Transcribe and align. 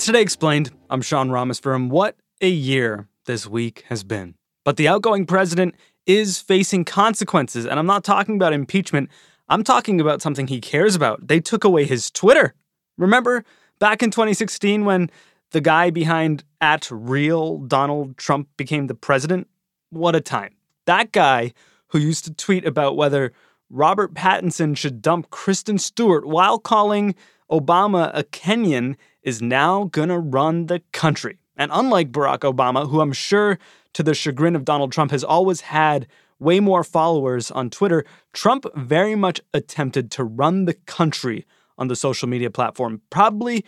It's 0.00 0.06
Today 0.06 0.22
Explained. 0.22 0.70
I'm 0.88 1.02
Sean 1.02 1.28
Rameswaram. 1.28 1.90
What 1.90 2.16
a 2.40 2.48
year 2.48 3.06
this 3.26 3.46
week 3.46 3.84
has 3.90 4.02
been. 4.02 4.34
But 4.64 4.78
the 4.78 4.88
outgoing 4.88 5.26
president 5.26 5.74
is 6.06 6.40
facing 6.40 6.86
consequences, 6.86 7.66
and 7.66 7.78
I'm 7.78 7.84
not 7.84 8.02
talking 8.02 8.36
about 8.36 8.54
impeachment. 8.54 9.10
I'm 9.50 9.62
talking 9.62 10.00
about 10.00 10.22
something 10.22 10.46
he 10.46 10.58
cares 10.58 10.94
about. 10.94 11.28
They 11.28 11.38
took 11.38 11.64
away 11.64 11.84
his 11.84 12.10
Twitter. 12.10 12.54
Remember 12.96 13.44
back 13.78 14.02
in 14.02 14.10
2016 14.10 14.86
when 14.86 15.10
the 15.50 15.60
guy 15.60 15.90
behind 15.90 16.44
at 16.62 16.90
real 16.90 17.58
Donald 17.58 18.16
Trump 18.16 18.48
became 18.56 18.86
the 18.86 18.94
president? 18.94 19.48
What 19.90 20.16
a 20.16 20.22
time. 20.22 20.54
That 20.86 21.12
guy 21.12 21.52
who 21.88 21.98
used 21.98 22.24
to 22.24 22.32
tweet 22.32 22.64
about 22.64 22.96
whether 22.96 23.34
Robert 23.68 24.14
Pattinson 24.14 24.78
should 24.78 25.02
dump 25.02 25.28
Kristen 25.28 25.76
Stewart 25.76 26.26
while 26.26 26.58
calling 26.58 27.14
Obama 27.50 28.10
a 28.14 28.24
Kenyan 28.24 28.96
is 29.22 29.42
now 29.42 29.84
gonna 29.84 30.18
run 30.18 30.66
the 30.66 30.80
country. 30.92 31.38
And 31.56 31.70
unlike 31.74 32.10
Barack 32.10 32.40
Obama, 32.40 32.88
who 32.88 33.00
I'm 33.00 33.12
sure 33.12 33.58
to 33.92 34.02
the 34.02 34.14
chagrin 34.14 34.56
of 34.56 34.64
Donald 34.64 34.92
Trump 34.92 35.10
has 35.10 35.24
always 35.24 35.60
had 35.62 36.06
way 36.38 36.58
more 36.58 36.82
followers 36.82 37.50
on 37.50 37.68
Twitter, 37.70 38.04
Trump 38.32 38.64
very 38.74 39.14
much 39.14 39.40
attempted 39.52 40.10
to 40.12 40.24
run 40.24 40.64
the 40.64 40.74
country 40.74 41.46
on 41.76 41.88
the 41.88 41.96
social 41.96 42.28
media 42.28 42.50
platform. 42.50 43.02
Probably 43.10 43.64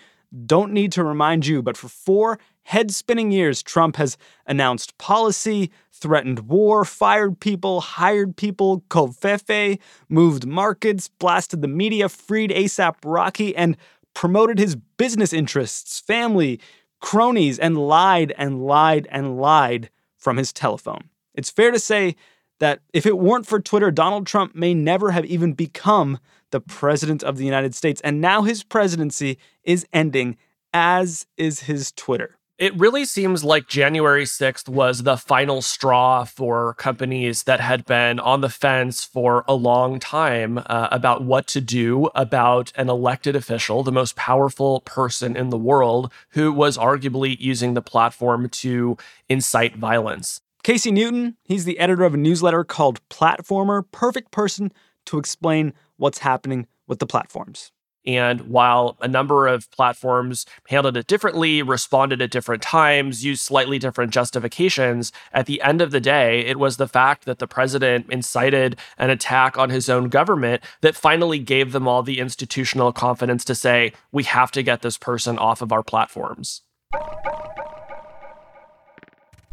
don't 0.46 0.72
need 0.72 0.92
to 0.92 1.04
remind 1.04 1.46
you, 1.46 1.62
but 1.62 1.76
for 1.76 1.88
four 1.88 2.38
head 2.62 2.90
spinning 2.90 3.30
years, 3.30 3.62
Trump 3.62 3.96
has 3.96 4.16
announced 4.46 4.96
policy, 4.96 5.70
threatened 5.92 6.40
war, 6.48 6.84
fired 6.84 7.38
people, 7.40 7.80
hired 7.80 8.36
people, 8.36 8.82
covfefe, 8.88 9.78
moved 10.08 10.46
markets, 10.46 11.08
blasted 11.08 11.60
the 11.60 11.68
media, 11.68 12.08
freed 12.08 12.50
ASAP 12.50 12.94
Rocky, 13.04 13.54
and 13.54 13.76
promoted 14.14 14.58
his 14.58 14.76
business 14.76 15.32
interests, 15.32 16.00
family, 16.00 16.60
cronies, 17.00 17.58
and 17.58 17.76
lied 17.76 18.32
and 18.36 18.64
lied 18.64 19.08
and 19.10 19.38
lied 19.38 19.90
from 20.16 20.36
his 20.36 20.52
telephone. 20.52 21.08
It's 21.34 21.50
fair 21.50 21.70
to 21.70 21.78
say 21.78 22.16
that 22.60 22.80
if 22.92 23.06
it 23.06 23.18
weren't 23.18 23.46
for 23.46 23.58
Twitter, 23.58 23.90
Donald 23.90 24.26
Trump 24.26 24.54
may 24.54 24.72
never 24.74 25.10
have 25.10 25.24
even 25.24 25.52
become 25.52 26.18
the 26.50 26.60
President 26.60 27.24
of 27.24 27.36
the 27.36 27.44
United 27.44 27.74
States. 27.74 28.00
And 28.02 28.20
now 28.20 28.42
his 28.42 28.62
presidency 28.62 29.38
is 29.64 29.86
ending, 29.92 30.36
as 30.72 31.26
is 31.36 31.60
his 31.60 31.90
Twitter. 31.92 32.36
It 32.62 32.78
really 32.78 33.04
seems 33.04 33.42
like 33.42 33.66
January 33.66 34.22
6th 34.22 34.68
was 34.68 35.02
the 35.02 35.16
final 35.16 35.62
straw 35.62 36.22
for 36.22 36.74
companies 36.74 37.42
that 37.42 37.58
had 37.58 37.84
been 37.84 38.20
on 38.20 38.40
the 38.40 38.48
fence 38.48 39.02
for 39.02 39.44
a 39.48 39.54
long 39.54 39.98
time 39.98 40.58
uh, 40.66 40.86
about 40.92 41.24
what 41.24 41.48
to 41.48 41.60
do 41.60 42.08
about 42.14 42.72
an 42.76 42.88
elected 42.88 43.34
official, 43.34 43.82
the 43.82 43.90
most 43.90 44.14
powerful 44.14 44.78
person 44.82 45.34
in 45.36 45.50
the 45.50 45.58
world, 45.58 46.12
who 46.34 46.52
was 46.52 46.78
arguably 46.78 47.36
using 47.40 47.74
the 47.74 47.82
platform 47.82 48.48
to 48.50 48.96
incite 49.28 49.74
violence. 49.74 50.40
Casey 50.62 50.92
Newton, 50.92 51.36
he's 51.42 51.64
the 51.64 51.80
editor 51.80 52.04
of 52.04 52.14
a 52.14 52.16
newsletter 52.16 52.62
called 52.62 53.00
Platformer, 53.08 53.82
perfect 53.90 54.30
person 54.30 54.72
to 55.06 55.18
explain 55.18 55.72
what's 55.96 56.18
happening 56.18 56.68
with 56.86 57.00
the 57.00 57.08
platforms. 57.08 57.72
And 58.04 58.42
while 58.42 58.96
a 59.00 59.06
number 59.06 59.46
of 59.46 59.70
platforms 59.70 60.44
handled 60.68 60.96
it 60.96 61.06
differently, 61.06 61.62
responded 61.62 62.20
at 62.20 62.30
different 62.30 62.62
times, 62.62 63.24
used 63.24 63.42
slightly 63.42 63.78
different 63.78 64.12
justifications, 64.12 65.12
at 65.32 65.46
the 65.46 65.62
end 65.62 65.80
of 65.80 65.92
the 65.92 66.00
day, 66.00 66.40
it 66.40 66.58
was 66.58 66.76
the 66.76 66.88
fact 66.88 67.24
that 67.26 67.38
the 67.38 67.46
president 67.46 68.06
incited 68.10 68.76
an 68.98 69.10
attack 69.10 69.56
on 69.56 69.70
his 69.70 69.88
own 69.88 70.08
government 70.08 70.62
that 70.80 70.96
finally 70.96 71.38
gave 71.38 71.72
them 71.72 71.86
all 71.86 72.02
the 72.02 72.18
institutional 72.18 72.92
confidence 72.92 73.44
to 73.44 73.54
say, 73.54 73.92
we 74.10 74.24
have 74.24 74.50
to 74.50 74.62
get 74.62 74.82
this 74.82 74.98
person 74.98 75.38
off 75.38 75.62
of 75.62 75.72
our 75.72 75.82
platforms. 75.82 76.62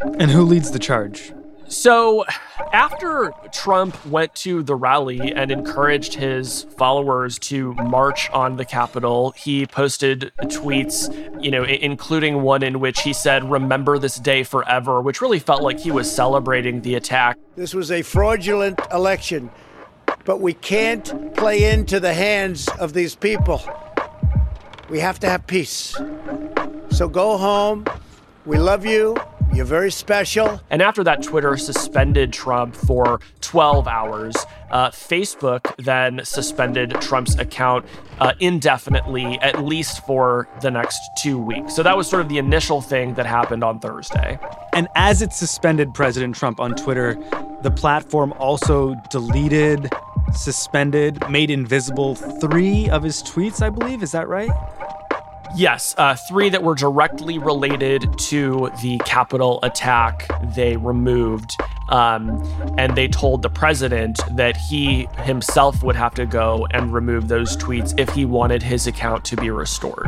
And 0.02 0.32
who 0.32 0.44
leads 0.44 0.72
the 0.72 0.80
charge? 0.80 1.34
So, 1.70 2.26
after 2.74 3.32
Trump 3.52 4.04
went 4.08 4.34
to 4.36 4.64
the 4.64 4.76
rally 4.76 5.32
and 5.32 5.52
encouraged 5.52 6.16
his 6.16 6.64
followers 6.78 7.38
to 7.40 7.76
march 7.76 8.28
on 8.32 8.58
the 8.58 8.66
Capitol, 8.66 9.32
he 9.38 9.68
posted 9.68 10.32
tweets, 10.42 11.14
you 11.44 11.52
know, 11.52 11.64
including 11.64 12.42
one 12.42 12.64
in 12.64 12.80
which 12.80 13.02
he 13.02 13.14
said, 13.14 13.50
Remember 13.52 14.00
this 14.00 14.18
day 14.18 14.42
forever, 14.42 15.00
which 15.00 15.22
really 15.22 15.38
felt 15.38 15.62
like 15.62 15.80
he 15.80 15.92
was 15.92 16.12
celebrating 16.12 16.82
the 16.82 16.96
attack. 16.96 17.38
This 17.56 17.76
was 17.76 17.92
a 17.92 18.02
fraudulent 18.02 18.80
election, 18.92 19.52
but 20.26 20.42
we 20.42 20.56
can't 20.56 21.36
play 21.36 21.72
into 21.72 22.00
the 22.00 22.16
hands 22.16 22.68
of 22.80 22.94
these 22.94 23.14
people. 23.14 23.62
We 24.90 25.00
have 25.02 25.20
to 25.20 25.30
have 25.30 25.46
peace. 25.46 25.96
So 26.90 27.08
go 27.08 27.38
home. 27.38 27.86
We 28.44 28.58
love 28.58 28.88
you. 28.88 29.18
You're 29.54 29.66
very 29.66 29.92
special. 29.92 30.62
And 30.70 30.82
after 30.82 31.04
that, 31.04 31.24
Twitter 31.24 31.58
suspended 31.58 32.32
Trump 32.32 32.76
for 32.76 33.20
12 33.42 33.88
hours. 33.88 34.36
Uh, 34.70 34.90
Facebook 34.90 35.76
then 35.78 36.22
suspended 36.24 36.92
Trump's 37.02 37.36
account 37.36 37.86
uh, 38.20 38.34
indefinitely, 38.40 39.40
at 39.42 39.64
least 39.64 40.06
for 40.06 40.48
the 40.62 40.70
next 40.70 41.00
two 41.18 41.40
weeks. 41.40 41.76
So 41.76 41.84
that 41.84 41.98
was 41.98 42.08
sort 42.08 42.22
of 42.22 42.30
the 42.30 42.38
initial 42.38 42.80
thing 42.80 43.16
that 43.16 43.26
happened 43.26 43.64
on 43.64 43.80
Thursday. 43.80 44.40
And 44.74 44.88
as 44.96 45.22
it 45.22 45.34
suspended 45.34 45.94
President 45.94 46.36
Trump 46.36 46.60
on 46.60 46.76
Twitter, 46.76 47.18
the 47.64 47.72
platform 47.72 48.34
also 48.34 48.96
deleted, 49.10 49.90
suspended, 50.34 51.28
made 51.30 51.50
invisible 51.50 52.16
three 52.16 52.90
of 52.90 53.04
his 53.04 53.24
tweets, 53.24 53.62
I 53.62 53.70
believe. 53.70 54.04
Is 54.04 54.12
that 54.12 54.28
right? 54.28 54.52
Yes, 55.56 55.96
uh, 55.98 56.16
three 56.16 56.50
that 56.50 56.64
were 56.64 56.76
directly 56.76 57.38
related 57.40 58.18
to 58.20 58.72
the 58.82 59.00
Capitol 59.00 59.60
attack, 59.64 60.30
they 60.56 60.78
removed. 60.78 61.58
Um, 61.90 62.44
and 62.78 62.96
they 62.96 63.08
told 63.08 63.42
the 63.42 63.50
president 63.50 64.20
that 64.36 64.56
he 64.56 65.08
himself 65.24 65.82
would 65.82 65.96
have 65.96 66.14
to 66.16 66.28
go 66.28 66.68
and 66.72 66.94
remove 66.94 67.28
those 67.28 67.58
tweets 67.58 68.00
if 68.00 68.10
he 68.10 68.26
wanted 68.26 68.62
his 68.62 68.86
account 68.86 69.26
to 69.26 69.36
be 69.36 69.50
restored. 69.50 70.08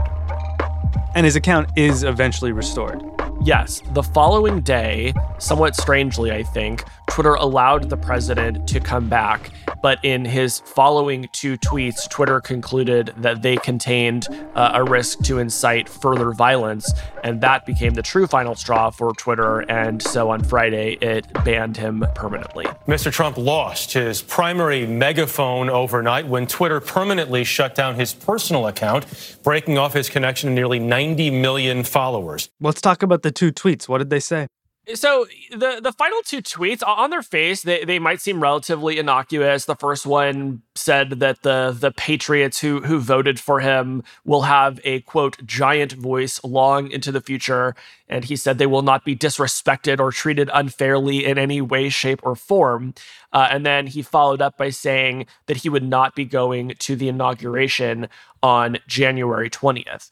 And 1.15 1.25
his 1.25 1.35
account 1.35 1.69
is 1.75 2.03
eventually 2.03 2.51
restored. 2.51 3.01
Yes, 3.43 3.81
the 3.93 4.03
following 4.03 4.61
day, 4.61 5.13
somewhat 5.39 5.75
strangely, 5.75 6.31
I 6.31 6.43
think, 6.43 6.83
Twitter 7.09 7.33
allowed 7.33 7.89
the 7.89 7.97
president 7.97 8.69
to 8.69 8.79
come 8.79 9.09
back 9.09 9.49
But 9.81 9.99
in 10.03 10.25
his 10.25 10.59
following 10.59 11.27
two 11.31 11.57
tweets, 11.57 12.09
Twitter 12.09 12.39
concluded 12.39 13.13
that 13.17 13.41
they 13.41 13.57
contained 13.57 14.27
uh, 14.55 14.71
a 14.75 14.83
risk 14.83 15.19
to 15.23 15.39
incite 15.39 15.89
further 15.89 16.31
violence. 16.31 16.91
And 17.23 17.41
that 17.41 17.65
became 17.65 17.93
the 17.93 18.01
true 18.01 18.27
final 18.27 18.55
straw 18.55 18.89
for 18.89 19.13
Twitter. 19.13 19.59
And 19.61 20.01
so 20.01 20.29
on 20.29 20.43
Friday, 20.43 20.97
it 21.01 21.25
banned 21.43 21.77
him 21.77 22.05
permanently. 22.15 22.65
Mr. 22.87 23.11
Trump 23.11 23.37
lost 23.37 23.93
his 23.93 24.21
primary 24.21 24.85
megaphone 24.85 25.69
overnight 25.69 26.27
when 26.27 26.47
Twitter 26.47 26.79
permanently 26.79 27.43
shut 27.43 27.75
down 27.75 27.95
his 27.95 28.13
personal 28.13 28.67
account, 28.67 29.05
breaking 29.43 29.77
off 29.77 29.93
his 29.93 30.09
connection 30.09 30.49
to 30.49 30.55
nearly 30.55 30.79
90 30.79 31.31
million 31.31 31.83
followers. 31.83 32.49
Let's 32.59 32.81
talk 32.81 33.03
about 33.03 33.23
the 33.23 33.31
two 33.31 33.51
tweets. 33.51 33.87
What 33.87 33.99
did 33.99 34.09
they 34.09 34.19
say? 34.19 34.47
So 34.95 35.27
the 35.51 35.79
the 35.81 35.91
final 35.91 36.21
two 36.23 36.41
tweets 36.41 36.81
on 36.85 37.11
their 37.11 37.21
face 37.21 37.61
they, 37.61 37.85
they 37.85 37.99
might 37.99 38.19
seem 38.19 38.41
relatively 38.41 38.97
innocuous. 38.97 39.65
The 39.65 39.75
first 39.75 40.07
one 40.07 40.63
said 40.73 41.11
that 41.19 41.43
the 41.43 41.75
the 41.79 41.91
patriots 41.91 42.59
who 42.59 42.81
who 42.81 42.99
voted 42.99 43.39
for 43.39 43.59
him 43.59 44.01
will 44.25 44.41
have 44.43 44.79
a 44.83 45.01
quote 45.01 45.45
giant 45.45 45.91
voice 45.93 46.43
long 46.43 46.89
into 46.89 47.11
the 47.11 47.21
future 47.21 47.75
and 48.09 48.25
he 48.25 48.35
said 48.35 48.57
they 48.57 48.65
will 48.65 48.81
not 48.81 49.05
be 49.05 49.15
disrespected 49.15 49.99
or 49.99 50.11
treated 50.11 50.49
unfairly 50.51 51.25
in 51.25 51.37
any 51.37 51.61
way 51.61 51.87
shape 51.89 52.19
or 52.23 52.35
form. 52.35 52.95
Uh, 53.31 53.47
and 53.51 53.65
then 53.65 53.85
he 53.85 54.01
followed 54.01 54.41
up 54.41 54.57
by 54.57 54.69
saying 54.71 55.27
that 55.45 55.57
he 55.57 55.69
would 55.69 55.87
not 55.87 56.15
be 56.15 56.25
going 56.25 56.73
to 56.79 56.95
the 56.95 57.07
inauguration 57.07 58.09
on 58.41 58.77
January 58.87 59.49
20th. 59.49 60.09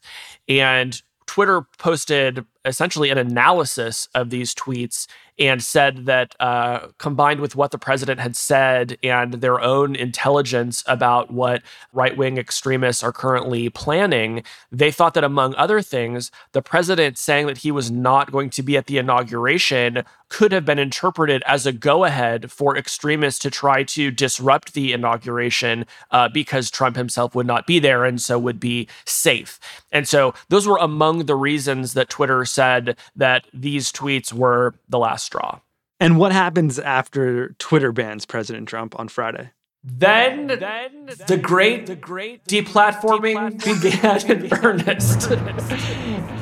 And 0.48 1.02
Twitter 1.26 1.62
posted 1.78 2.44
essentially 2.64 3.10
an 3.10 3.18
analysis 3.18 4.08
of 4.14 4.30
these 4.30 4.54
tweets 4.54 5.06
and 5.40 5.62
said 5.62 6.04
that 6.04 6.36
uh, 6.38 6.88
combined 6.98 7.40
with 7.40 7.56
what 7.56 7.70
the 7.70 7.78
president 7.78 8.20
had 8.20 8.36
said 8.36 8.98
and 9.02 9.34
their 9.34 9.58
own 9.58 9.96
intelligence 9.96 10.84
about 10.86 11.30
what 11.30 11.62
right 11.94 12.16
wing 12.16 12.36
extremists 12.36 13.02
are 13.02 13.12
currently 13.12 13.70
planning, 13.70 14.42
they 14.70 14.90
thought 14.90 15.14
that 15.14 15.24
among 15.24 15.54
other 15.54 15.80
things, 15.80 16.30
the 16.52 16.60
president 16.60 17.16
saying 17.16 17.46
that 17.46 17.58
he 17.58 17.70
was 17.70 17.90
not 17.90 18.30
going 18.30 18.50
to 18.50 18.62
be 18.62 18.76
at 18.76 18.86
the 18.86 18.98
inauguration 18.98 20.04
could 20.28 20.52
have 20.52 20.64
been 20.64 20.78
interpreted 20.78 21.42
as 21.46 21.66
a 21.66 21.72
go 21.72 22.04
ahead 22.04 22.52
for 22.52 22.76
extremists 22.76 23.40
to 23.40 23.50
try 23.50 23.82
to 23.82 24.10
disrupt 24.10 24.74
the 24.74 24.92
inauguration 24.92 25.84
uh, 26.12 26.28
because 26.28 26.70
Trump 26.70 26.96
himself 26.96 27.34
would 27.34 27.46
not 27.46 27.66
be 27.66 27.78
there 27.78 28.04
and 28.04 28.20
so 28.20 28.38
would 28.38 28.60
be 28.60 28.86
safe. 29.06 29.58
And 29.90 30.06
so 30.06 30.34
those 30.48 30.68
were 30.68 30.78
among 30.80 31.24
the 31.24 31.34
reasons 31.34 31.94
that 31.94 32.08
Twitter 32.08 32.44
said 32.50 32.96
that 33.16 33.46
these 33.52 33.92
tweets 33.92 34.32
were 34.32 34.74
the 34.88 34.98
last 34.98 35.24
straw. 35.24 35.60
And 35.98 36.18
what 36.18 36.32
happens 36.32 36.78
after 36.78 37.50
Twitter 37.58 37.92
bans 37.92 38.24
President 38.24 38.68
Trump 38.68 38.98
on 38.98 39.08
Friday? 39.08 39.50
Then, 39.82 40.46
then 40.46 41.10
the 41.26 41.38
great, 41.38 41.86
the 41.86 41.96
great 41.96 42.44
deplatforming, 42.44 43.60
deplatforming 43.60 43.82
began 43.82 44.30
in 44.30 44.52
earnest. 44.64 46.30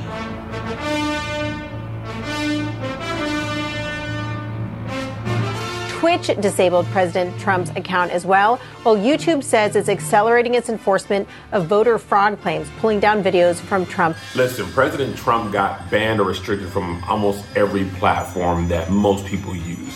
Twitch 5.99 6.29
disabled 6.39 6.87
President 6.87 7.37
Trump's 7.41 7.71
account 7.71 8.13
as 8.13 8.25
well, 8.25 8.59
while 8.85 8.97
YouTube 8.97 9.43
says 9.43 9.75
it's 9.75 9.89
accelerating 9.89 10.55
its 10.55 10.69
enforcement 10.69 11.27
of 11.51 11.67
voter 11.67 11.99
fraud 11.99 12.41
claims, 12.41 12.69
pulling 12.79 13.01
down 13.01 13.21
videos 13.21 13.57
from 13.57 13.85
Trump. 13.85 14.17
Listen, 14.37 14.65
President 14.67 15.17
Trump 15.17 15.53
got 15.53 15.91
banned 15.91 16.21
or 16.21 16.29
restricted 16.29 16.69
from 16.69 17.03
almost 17.09 17.45
every 17.57 17.85
platform 17.99 18.69
that 18.69 18.89
most 18.93 19.27
people 19.27 19.57
use. 19.57 19.93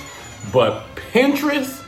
But 0.53 0.85
Pinterest, 0.97 1.85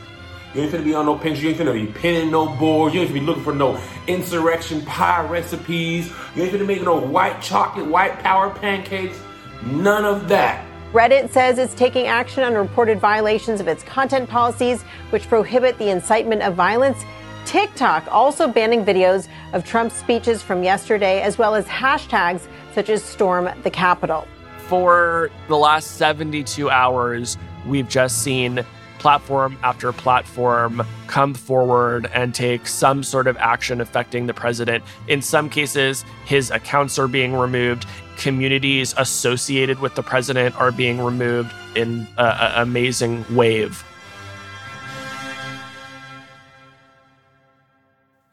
you 0.53 0.61
ain't 0.61 0.71
finna 0.71 0.85
be 0.85 0.95
on 0.95 1.07
no 1.07 1.17
Pinterest. 1.17 1.41
You 1.41 1.49
ain't 1.49 1.57
finna 1.57 1.73
be 1.73 1.91
pinning 1.91 2.31
no 2.31 2.47
boards. 2.55 2.95
You 2.95 3.01
ain't 3.01 3.09
finna 3.09 3.15
be 3.15 3.19
looking 3.19 3.43
for 3.43 3.53
no 3.53 3.77
insurrection 4.07 4.81
pie 4.85 5.27
recipes. 5.27 6.09
You 6.37 6.43
ain't 6.43 6.53
finna 6.53 6.65
make 6.65 6.83
no 6.83 6.97
white 6.97 7.41
chocolate, 7.41 7.85
white 7.85 8.17
power 8.19 8.49
pancakes. 8.49 9.19
None 9.65 10.05
of 10.05 10.29
that. 10.29 10.64
Reddit 10.93 11.29
says 11.31 11.57
it's 11.57 11.73
taking 11.73 12.07
action 12.07 12.43
on 12.43 12.53
reported 12.53 12.99
violations 12.99 13.59
of 13.59 13.67
its 13.67 13.83
content 13.83 14.29
policies, 14.29 14.83
which 15.09 15.27
prohibit 15.27 15.77
the 15.77 15.89
incitement 15.89 16.41
of 16.41 16.55
violence. 16.55 17.03
TikTok 17.45 18.07
also 18.11 18.47
banning 18.47 18.83
videos 18.83 19.27
of 19.53 19.65
Trump's 19.65 19.95
speeches 19.95 20.41
from 20.41 20.63
yesterday, 20.63 21.21
as 21.21 21.37
well 21.37 21.53
as 21.53 21.65
hashtags 21.65 22.47
such 22.73 22.89
as 22.89 23.03
Storm 23.03 23.49
the 23.63 23.69
Capitol. 23.69 24.27
For 24.67 25.29
the 25.47 25.57
last 25.57 25.97
72 25.97 26.69
hours, 26.69 27.37
we've 27.67 27.87
just 27.87 28.23
seen 28.23 28.65
platform 28.97 29.55
after 29.61 29.91
platform 29.91 30.81
come 31.05 31.35
forward 31.35 32.09
and 32.13 32.33
take 32.33 32.65
some 32.67 33.03
sort 33.03 33.27
of 33.27 33.37
action 33.37 33.79
affecting 33.79 34.25
the 34.25 34.33
president. 34.33 34.83
In 35.07 35.21
some 35.21 35.49
cases, 35.49 36.03
his 36.25 36.49
accounts 36.49 36.97
are 36.97 37.07
being 37.07 37.35
removed 37.35 37.85
communities 38.25 38.95
associated 38.97 39.77
with 39.81 39.93
the 39.93 40.01
president 40.01 40.55
are 40.59 40.71
being 40.71 40.99
removed 40.99 41.53
in 41.75 42.07
an 42.17 42.51
amazing 42.55 43.23
wave. 43.35 43.85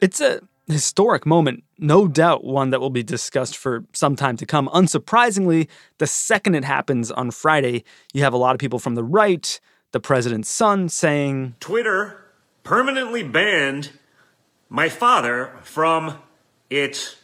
It's 0.01 0.19
a 0.19 0.41
historic 0.65 1.27
moment, 1.27 1.63
no 1.77 2.07
doubt 2.07 2.43
one 2.43 2.71
that 2.71 2.79
will 2.79 2.89
be 2.89 3.03
discussed 3.03 3.55
for 3.55 3.85
some 3.93 4.15
time 4.15 4.35
to 4.37 4.47
come. 4.47 4.67
Unsurprisingly, 4.69 5.67
the 5.99 6.07
second 6.07 6.55
it 6.55 6.63
happens 6.63 7.11
on 7.11 7.29
Friday, 7.29 7.83
you 8.13 8.23
have 8.23 8.33
a 8.33 8.37
lot 8.37 8.55
of 8.55 8.59
people 8.59 8.79
from 8.79 8.95
the 8.95 9.03
right, 9.03 9.59
the 9.91 9.99
president's 9.99 10.49
son, 10.49 10.89
saying 10.89 11.53
Twitter 11.59 12.31
permanently 12.63 13.21
banned 13.21 13.91
my 14.69 14.89
father 14.89 15.53
from 15.61 16.17
its 16.71 17.17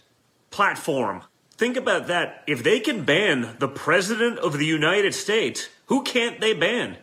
platform. 0.51 1.23
Think 1.59 1.75
about 1.75 2.07
that. 2.07 2.41
If 2.47 2.63
they 2.63 2.79
can 2.79 3.03
ban 3.03 3.57
the 3.59 3.67
President 3.67 4.39
of 4.39 4.57
the 4.57 4.65
United 4.65 5.13
States, 5.13 5.67
who 5.87 6.03
can't 6.03 6.39
they 6.39 6.53
ban? 6.53 6.95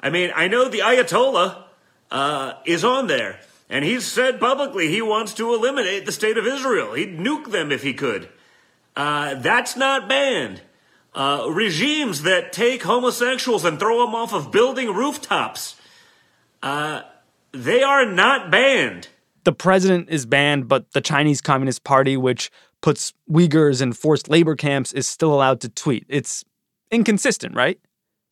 I 0.00 0.08
mean, 0.08 0.32
I 0.34 0.48
know 0.48 0.70
the 0.70 0.78
Ayatollah 0.78 1.64
uh, 2.10 2.54
is 2.64 2.82
on 2.82 3.08
there, 3.08 3.40
and 3.68 3.84
he's 3.84 4.06
said 4.06 4.40
publicly 4.40 4.88
he 4.88 5.02
wants 5.02 5.34
to 5.34 5.52
eliminate 5.52 6.06
the 6.06 6.12
state 6.12 6.38
of 6.38 6.46
Israel. 6.46 6.94
He'd 6.94 7.18
nuke 7.18 7.50
them 7.50 7.70
if 7.70 7.82
he 7.82 7.92
could. 7.92 8.30
Uh, 8.96 9.34
that's 9.34 9.76
not 9.76 10.08
banned. 10.08 10.62
Uh, 11.14 11.48
regimes 11.50 12.22
that 12.22 12.54
take 12.54 12.84
homosexuals 12.84 13.66
and 13.66 13.78
throw 13.78 14.06
them 14.06 14.14
off 14.14 14.32
of 14.32 14.50
building 14.50 14.94
rooftops, 14.94 15.76
uh, 16.62 17.02
they 17.52 17.82
are 17.82 18.06
not 18.06 18.50
banned. 18.50 19.08
The 19.44 19.52
president 19.52 20.08
is 20.10 20.26
banned, 20.26 20.68
but 20.68 20.92
the 20.92 21.00
Chinese 21.00 21.40
Communist 21.40 21.84
Party, 21.84 22.16
which 22.16 22.50
puts 22.82 23.12
Uyghurs 23.30 23.80
in 23.82 23.92
forced 23.92 24.28
labor 24.28 24.56
camps 24.56 24.92
is 24.92 25.08
still 25.08 25.32
allowed 25.32 25.60
to 25.62 25.68
tweet. 25.68 26.04
It's 26.08 26.44
inconsistent, 26.90 27.54
right? 27.54 27.78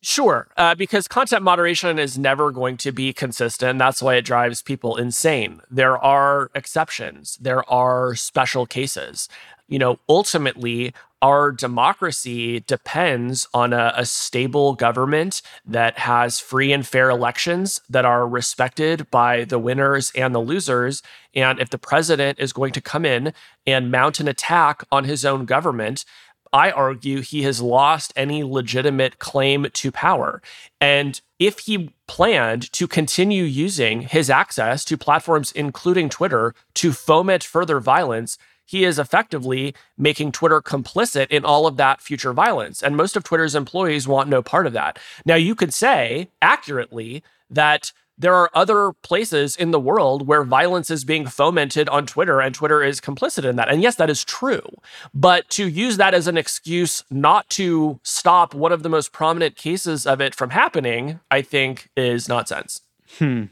Sure, 0.01 0.47
uh, 0.55 0.75
because 0.75 1.09
content 1.09 1.43
moderation 1.43 1.99
is 1.99 2.17
never 2.17 2.51
going 2.51 2.77
to 2.77 2.91
be 2.93 3.11
consistent. 3.11 3.79
That's 3.79 4.01
why 4.01 4.15
it 4.15 4.21
drives 4.21 4.61
people 4.61 4.95
insane. 4.95 5.59
There 5.69 5.97
are 5.97 6.49
exceptions, 6.55 7.37
there 7.41 7.69
are 7.69 8.15
special 8.15 8.65
cases. 8.65 9.27
You 9.67 9.77
know, 9.77 9.99
ultimately, 10.07 10.93
our 11.21 11.51
democracy 11.51 12.61
depends 12.61 13.45
on 13.53 13.73
a, 13.73 13.93
a, 13.95 14.05
stable 14.05 14.73
government 14.73 15.41
that 15.65 15.99
has 15.99 16.39
free 16.39 16.71
and 16.71 16.87
fair 16.87 17.09
elections 17.09 17.81
that 17.89 18.05
are 18.05 18.25
respected 18.27 19.11
by 19.11 19.43
the 19.43 19.59
winners 19.59 20.13
and 20.15 20.33
the 20.33 20.39
losers. 20.39 21.03
And 21.35 21.59
if 21.59 21.69
the 21.69 21.77
president 21.77 22.39
is 22.39 22.53
going 22.53 22.71
to 22.71 22.81
come 22.81 23.05
in 23.05 23.33
and 23.67 23.91
mount 23.91 24.21
an 24.21 24.29
attack 24.29 24.83
on 24.91 25.03
his 25.03 25.25
own 25.25 25.45
government, 25.45 26.05
I 26.51 26.71
argue 26.71 27.21
he 27.21 27.43
has 27.43 27.61
lost 27.61 28.11
any 28.15 28.43
legitimate 28.43 29.19
claim 29.19 29.67
to 29.71 29.91
power. 29.91 30.41
And 30.81 31.19
if 31.37 31.59
he 31.59 31.93
planned 32.07 32.71
to 32.73 32.87
continue 32.87 33.43
using 33.43 34.01
his 34.01 34.29
access 34.29 34.83
to 34.85 34.97
platforms, 34.97 35.51
including 35.51 36.09
Twitter, 36.09 36.55
to 36.75 36.91
foment 36.91 37.43
further 37.43 37.79
violence, 37.79 38.37
he 38.65 38.83
is 38.83 38.99
effectively 38.99 39.73
making 39.97 40.31
Twitter 40.31 40.61
complicit 40.61 41.27
in 41.31 41.43
all 41.43 41.65
of 41.65 41.77
that 41.77 42.01
future 42.01 42.33
violence. 42.33 42.83
And 42.83 42.95
most 42.95 43.15
of 43.15 43.23
Twitter's 43.23 43.55
employees 43.55 44.07
want 44.07 44.29
no 44.29 44.43
part 44.43 44.67
of 44.67 44.73
that. 44.73 44.99
Now, 45.25 45.35
you 45.35 45.55
could 45.55 45.73
say 45.73 46.29
accurately 46.41 47.23
that 47.49 47.91
there 48.19 48.35
are 48.35 48.51
other 48.53 48.91
places 49.01 49.55
in 49.55 49.71
the 49.71 49.79
world 49.79 50.27
where 50.27 50.43
violence 50.43 50.91
is 50.91 51.05
being 51.05 51.25
fomented 51.25 51.87
on 51.89 52.05
Twitter 52.05 52.41
and 52.41 52.53
Twitter 52.53 52.83
is 52.83 52.99
complicit 52.99 53.45
in 53.45 53.55
that. 53.55 53.69
And 53.69 53.81
yes, 53.81 53.95
that 53.95 54.09
is 54.09 54.25
true. 54.25 54.67
But 55.13 55.49
to 55.51 55.67
use 55.67 55.97
that 55.97 56.13
as 56.13 56.27
an 56.27 56.37
excuse 56.37 57.03
not 57.09 57.49
to 57.51 57.99
stop 58.03 58.53
one 58.53 58.73
of 58.73 58.83
the 58.83 58.89
most 58.89 59.13
prominent 59.13 59.55
cases 59.55 60.05
of 60.05 60.19
it 60.19 60.35
from 60.35 60.49
happening, 60.49 61.21
I 61.31 61.41
think 61.41 61.89
is 61.95 62.27
nonsense. 62.27 62.81
Hmm. 63.17 63.45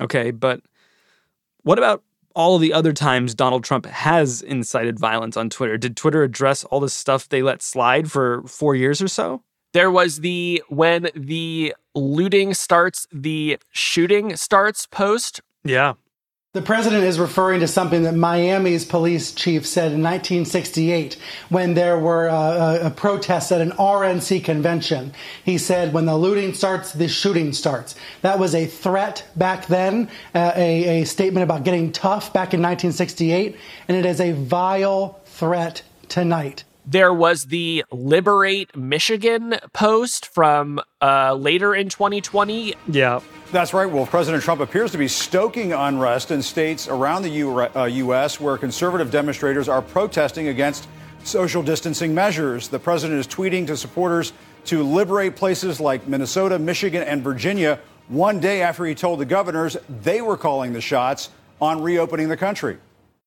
Okay, 0.00 0.32
but 0.32 0.60
what 1.62 1.78
about 1.78 2.02
all 2.34 2.56
of 2.56 2.62
the 2.62 2.72
other 2.72 2.92
times 2.92 3.34
Donald 3.34 3.62
Trump 3.62 3.86
has 3.86 4.42
incited 4.42 4.98
violence 4.98 5.36
on 5.36 5.50
Twitter. 5.50 5.76
Did 5.76 5.98
Twitter 5.98 6.22
address 6.22 6.64
all 6.64 6.80
the 6.80 6.88
stuff 6.88 7.28
they 7.28 7.42
let 7.42 7.62
slide 7.62 8.10
for 8.10 8.42
four 8.46 8.74
years 8.74 9.02
or 9.02 9.08
so? 9.08 9.42
There 9.72 9.90
was 9.90 10.20
the 10.20 10.62
when 10.68 11.08
the 11.14 11.74
looting 11.94 12.54
starts, 12.54 13.06
the 13.12 13.58
shooting 13.70 14.36
starts 14.36 14.86
post. 14.86 15.40
Yeah. 15.64 15.94
The 16.54 16.60
president 16.60 17.04
is 17.04 17.18
referring 17.18 17.60
to 17.60 17.66
something 17.66 18.02
that 18.02 18.14
Miami's 18.14 18.84
police 18.84 19.32
chief 19.32 19.66
said 19.66 19.92
in 19.92 20.02
1968 20.02 21.16
when 21.48 21.72
there 21.72 21.98
were 21.98 22.28
uh, 22.28 22.90
protests 22.90 23.50
at 23.52 23.62
an 23.62 23.70
RNC 23.70 24.44
convention. 24.44 25.14
He 25.42 25.56
said, 25.56 25.94
when 25.94 26.04
the 26.04 26.14
looting 26.14 26.52
starts, 26.52 26.92
the 26.92 27.08
shooting 27.08 27.54
starts. 27.54 27.94
That 28.20 28.38
was 28.38 28.54
a 28.54 28.66
threat 28.66 29.26
back 29.34 29.64
then, 29.68 30.10
uh, 30.34 30.52
a, 30.54 31.00
a 31.00 31.04
statement 31.04 31.44
about 31.44 31.64
getting 31.64 31.90
tough 31.90 32.34
back 32.34 32.52
in 32.52 32.60
1968, 32.60 33.56
and 33.88 33.96
it 33.96 34.04
is 34.04 34.20
a 34.20 34.32
vile 34.32 35.22
threat 35.24 35.80
tonight. 36.10 36.64
There 36.84 37.14
was 37.14 37.44
the 37.44 37.84
Liberate 37.92 38.76
Michigan 38.76 39.56
post 39.72 40.26
from 40.26 40.80
uh, 41.00 41.34
later 41.34 41.74
in 41.74 41.88
2020. 41.88 42.74
Yeah. 42.88 43.20
That's 43.52 43.72
right, 43.72 43.86
Wolf. 43.86 44.10
President 44.10 44.42
Trump 44.42 44.60
appears 44.60 44.90
to 44.92 44.98
be 44.98 45.08
stoking 45.08 45.72
unrest 45.72 46.30
in 46.30 46.42
states 46.42 46.88
around 46.88 47.22
the 47.22 47.28
U- 47.28 47.60
uh, 47.60 47.84
U.S. 47.84 48.40
where 48.40 48.56
conservative 48.56 49.10
demonstrators 49.10 49.68
are 49.68 49.82
protesting 49.82 50.48
against 50.48 50.88
social 51.22 51.62
distancing 51.62 52.14
measures. 52.14 52.68
The 52.68 52.78
president 52.78 53.20
is 53.20 53.28
tweeting 53.28 53.66
to 53.68 53.76
supporters 53.76 54.32
to 54.64 54.82
liberate 54.82 55.36
places 55.36 55.80
like 55.80 56.08
Minnesota, 56.08 56.58
Michigan, 56.58 57.02
and 57.02 57.22
Virginia 57.22 57.78
one 58.08 58.40
day 58.40 58.62
after 58.62 58.84
he 58.84 58.94
told 58.94 59.20
the 59.20 59.24
governors 59.24 59.76
they 59.88 60.20
were 60.20 60.36
calling 60.36 60.72
the 60.72 60.80
shots 60.80 61.30
on 61.60 61.80
reopening 61.80 62.28
the 62.28 62.36
country 62.36 62.78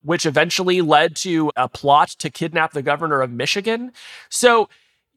which 0.06 0.26
eventually 0.26 0.82
led 0.82 1.16
to 1.18 1.52
a 1.56 1.68
plot 1.68 2.10
to 2.10 2.30
kidnap 2.30 2.72
the 2.72 2.82
governor 2.82 3.22
of 3.22 3.32
Michigan. 3.32 3.92
So, 4.30 4.70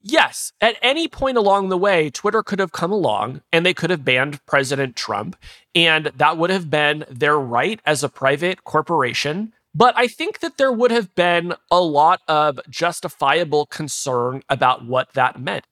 yes, 0.03 0.53
at 0.61 0.77
any 0.83 1.07
point 1.07 1.37
along 1.37 1.69
the 1.69 1.77
way, 1.77 2.09
Twitter 2.11 2.43
could 2.43 2.59
have 2.59 2.73
come 2.73 2.91
along 2.91 3.43
and 3.53 3.65
they 3.65 3.75
could 3.75 3.91
have 3.91 4.05
banned 4.05 4.45
President 4.47 4.97
Trump, 4.97 5.37
and 5.75 6.07
that 6.17 6.39
would 6.39 6.51
have 6.51 6.71
been 6.71 7.05
their 7.11 7.39
right 7.39 7.81
as 7.85 8.03
a 8.03 8.09
private 8.09 8.65
corporation. 8.65 9.53
But 9.75 9.95
I 9.97 10.09
think 10.09 10.41
that 10.41 10.57
there 10.57 10.73
would 10.73 10.91
have 10.91 11.15
been 11.15 11.55
a 11.71 11.81
lot 11.81 12.21
of 12.27 12.59
justifiable 12.71 13.67
concern 13.67 14.43
about 14.49 14.85
what 14.85 15.13
that 15.13 15.41
meant. 15.41 15.67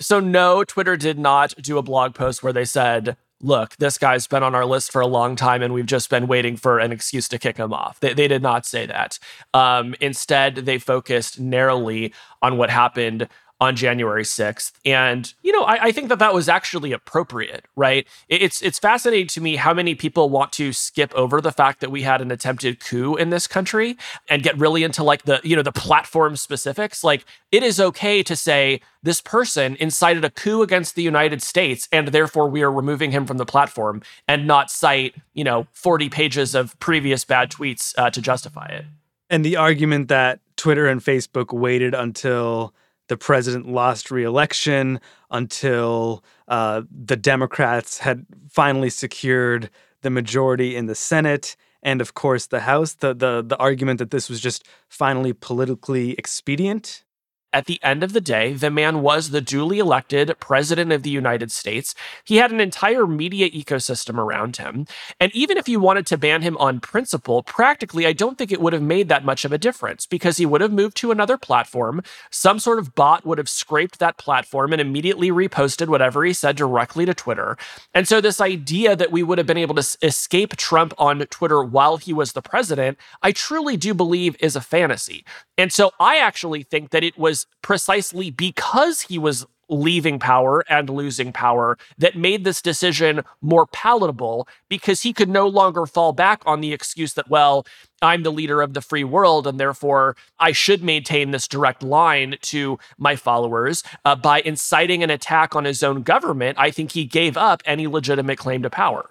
So, 0.00 0.20
no, 0.20 0.64
Twitter 0.64 0.96
did 0.96 1.18
not 1.18 1.54
do 1.60 1.78
a 1.78 1.82
blog 1.82 2.14
post 2.14 2.42
where 2.42 2.52
they 2.52 2.64
said, 2.64 3.16
look, 3.40 3.76
this 3.76 3.98
guy's 3.98 4.26
been 4.26 4.42
on 4.42 4.54
our 4.54 4.66
list 4.66 4.92
for 4.92 5.00
a 5.00 5.06
long 5.06 5.36
time 5.36 5.62
and 5.62 5.72
we've 5.72 5.86
just 5.86 6.10
been 6.10 6.26
waiting 6.26 6.56
for 6.56 6.78
an 6.78 6.92
excuse 6.92 7.28
to 7.28 7.38
kick 7.38 7.56
him 7.56 7.72
off. 7.72 8.00
They, 8.00 8.12
they 8.12 8.28
did 8.28 8.42
not 8.42 8.66
say 8.66 8.86
that. 8.86 9.18
Um, 9.54 9.94
instead, 10.00 10.56
they 10.56 10.78
focused 10.78 11.38
narrowly 11.38 12.12
on 12.42 12.56
what 12.56 12.70
happened 12.70 13.28
on 13.60 13.74
January 13.74 14.22
6th. 14.22 14.72
And, 14.84 15.32
you 15.42 15.52
know, 15.52 15.64
I, 15.64 15.86
I, 15.86 15.92
think 15.92 16.08
that 16.10 16.20
that 16.20 16.32
was 16.32 16.48
actually 16.48 16.92
appropriate, 16.92 17.66
right? 17.74 18.06
It's, 18.28 18.62
it's 18.62 18.78
fascinating 18.78 19.26
to 19.28 19.40
me 19.40 19.56
how 19.56 19.74
many 19.74 19.96
people 19.96 20.30
want 20.30 20.52
to 20.52 20.72
skip 20.72 21.12
over 21.14 21.40
the 21.40 21.50
fact 21.50 21.80
that 21.80 21.90
we 21.90 22.02
had 22.02 22.20
an 22.20 22.30
attempted 22.30 22.78
coup 22.78 23.16
in 23.16 23.30
this 23.30 23.48
country 23.48 23.96
and 24.28 24.44
get 24.44 24.56
really 24.58 24.84
into 24.84 25.02
like 25.02 25.24
the, 25.24 25.40
you 25.42 25.56
know, 25.56 25.62
the 25.62 25.72
platform 25.72 26.36
specifics. 26.36 27.02
Like 27.02 27.24
it 27.50 27.64
is 27.64 27.80
okay 27.80 28.22
to 28.22 28.36
say 28.36 28.80
this 29.02 29.20
person 29.20 29.76
incited 29.80 30.24
a 30.24 30.30
coup 30.30 30.62
against 30.62 30.94
the 30.94 31.02
United 31.02 31.42
States 31.42 31.88
and 31.90 32.08
therefore 32.08 32.48
we 32.48 32.62
are 32.62 32.70
removing 32.70 33.10
him 33.10 33.26
from 33.26 33.38
the 33.38 33.46
platform 33.46 34.02
and 34.28 34.46
not 34.46 34.70
cite, 34.70 35.16
you 35.34 35.42
know, 35.42 35.66
40 35.72 36.08
pages 36.08 36.54
of 36.54 36.78
previous 36.78 37.24
bad 37.24 37.50
tweets 37.50 37.92
uh, 37.98 38.08
to 38.10 38.22
justify 38.22 38.66
it. 38.66 38.84
And 39.30 39.44
the 39.44 39.56
argument 39.56 40.08
that 40.08 40.40
Twitter 40.56 40.86
and 40.86 41.02
Facebook 41.02 41.52
waited 41.52 41.94
until 41.94 42.72
the 43.08 43.16
president 43.16 43.68
lost 43.68 44.10
reelection 44.10 45.00
until 45.30 46.24
uh, 46.46 46.82
the 46.90 47.16
Democrats 47.16 47.98
had 47.98 48.24
finally 48.48 48.90
secured 48.90 49.70
the 50.02 50.10
majority 50.10 50.76
in 50.76 50.86
the 50.86 50.94
Senate 50.94 51.56
and, 51.82 52.00
of 52.00 52.14
course, 52.14 52.46
the 52.46 52.60
House. 52.60 52.94
The 52.94 53.14
the 53.14 53.42
the 53.42 53.56
argument 53.58 53.98
that 53.98 54.10
this 54.10 54.28
was 54.28 54.40
just 54.40 54.64
finally 54.88 55.32
politically 55.32 56.12
expedient 56.12 57.04
at 57.52 57.64
the 57.64 57.82
end 57.82 58.02
of 58.02 58.12
the 58.12 58.20
day, 58.20 58.52
the 58.52 58.70
man 58.70 59.00
was 59.00 59.30
the 59.30 59.40
duly 59.40 59.78
elected 59.78 60.34
president 60.38 60.92
of 60.92 61.02
the 61.02 61.10
United 61.10 61.50
States. 61.50 61.94
He 62.24 62.36
had 62.36 62.52
an 62.52 62.60
entire 62.60 63.06
media 63.06 63.48
ecosystem 63.50 64.18
around 64.18 64.58
him. 64.58 64.86
And 65.18 65.34
even 65.34 65.56
if 65.56 65.68
you 65.68 65.80
wanted 65.80 66.06
to 66.06 66.18
ban 66.18 66.42
him 66.42 66.58
on 66.58 66.80
principle, 66.80 67.42
practically, 67.42 68.06
I 68.06 68.12
don't 68.12 68.36
think 68.36 68.52
it 68.52 68.60
would 68.60 68.74
have 68.74 68.82
made 68.82 69.08
that 69.08 69.24
much 69.24 69.46
of 69.46 69.52
a 69.52 69.58
difference 69.58 70.04
because 70.04 70.36
he 70.36 70.44
would 70.44 70.60
have 70.60 70.72
moved 70.72 70.96
to 70.98 71.10
another 71.10 71.38
platform. 71.38 72.02
Some 72.30 72.58
sort 72.58 72.78
of 72.78 72.94
bot 72.94 73.24
would 73.24 73.38
have 73.38 73.48
scraped 73.48 73.98
that 73.98 74.18
platform 74.18 74.72
and 74.72 74.80
immediately 74.80 75.30
reposted 75.30 75.88
whatever 75.88 76.24
he 76.24 76.34
said 76.34 76.56
directly 76.56 77.06
to 77.06 77.14
Twitter. 77.14 77.56
And 77.94 78.06
so, 78.06 78.20
this 78.20 78.40
idea 78.40 78.94
that 78.94 79.12
we 79.12 79.22
would 79.22 79.38
have 79.38 79.46
been 79.46 79.56
able 79.56 79.74
to 79.76 79.96
escape 80.02 80.56
Trump 80.56 80.92
on 80.98 81.20
Twitter 81.30 81.62
while 81.62 81.96
he 81.96 82.12
was 82.12 82.32
the 82.32 82.42
president, 82.42 82.98
I 83.22 83.32
truly 83.32 83.76
do 83.76 83.94
believe 83.94 84.36
is 84.40 84.54
a 84.54 84.60
fantasy. 84.60 85.24
And 85.56 85.72
so, 85.72 85.92
I 85.98 86.18
actually 86.18 86.62
think 86.62 86.90
that 86.90 87.04
it 87.04 87.16
was 87.16 87.37
precisely 87.62 88.30
because 88.30 89.02
he 89.02 89.18
was 89.18 89.46
leaving 89.68 90.18
power 90.18 90.64
and 90.68 90.88
losing 90.88 91.32
power 91.32 91.76
that 91.98 92.16
made 92.16 92.44
this 92.44 92.62
decision 92.62 93.22
more 93.42 93.66
palatable 93.66 94.48
because 94.68 95.02
he 95.02 95.12
could 95.12 95.28
no 95.28 95.46
longer 95.46 95.86
fall 95.86 96.12
back 96.12 96.42
on 96.46 96.60
the 96.60 96.72
excuse 96.72 97.14
that, 97.14 97.28
well, 97.28 97.66
I'm 98.00 98.22
the 98.22 98.32
leader 98.32 98.62
of 98.62 98.74
the 98.74 98.80
free 98.80 99.04
world 99.04 99.46
and 99.46 99.60
therefore 99.60 100.16
I 100.38 100.52
should 100.52 100.82
maintain 100.82 101.30
this 101.30 101.48
direct 101.48 101.82
line 101.82 102.36
to 102.42 102.78
my 102.96 103.16
followers. 103.16 103.82
Uh, 104.04 104.16
by 104.16 104.40
inciting 104.40 105.02
an 105.02 105.10
attack 105.10 105.54
on 105.54 105.64
his 105.64 105.82
own 105.82 106.02
government, 106.02 106.58
I 106.58 106.70
think 106.70 106.92
he 106.92 107.04
gave 107.04 107.36
up 107.36 107.62
any 107.64 107.86
legitimate 107.86 108.38
claim 108.38 108.62
to 108.62 108.70
power. 108.70 109.10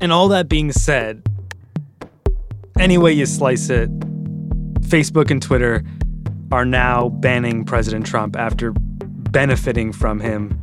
And 0.00 0.12
all 0.12 0.28
that 0.28 0.48
being 0.48 0.70
said, 0.70 1.22
any 2.84 2.98
way 2.98 3.10
you 3.10 3.24
slice 3.24 3.70
it, 3.70 3.88
Facebook 4.80 5.30
and 5.30 5.40
Twitter 5.40 5.82
are 6.52 6.66
now 6.66 7.08
banning 7.08 7.64
President 7.64 8.04
Trump 8.04 8.36
after 8.36 8.72
benefiting 8.74 9.90
from 9.90 10.20
him 10.20 10.60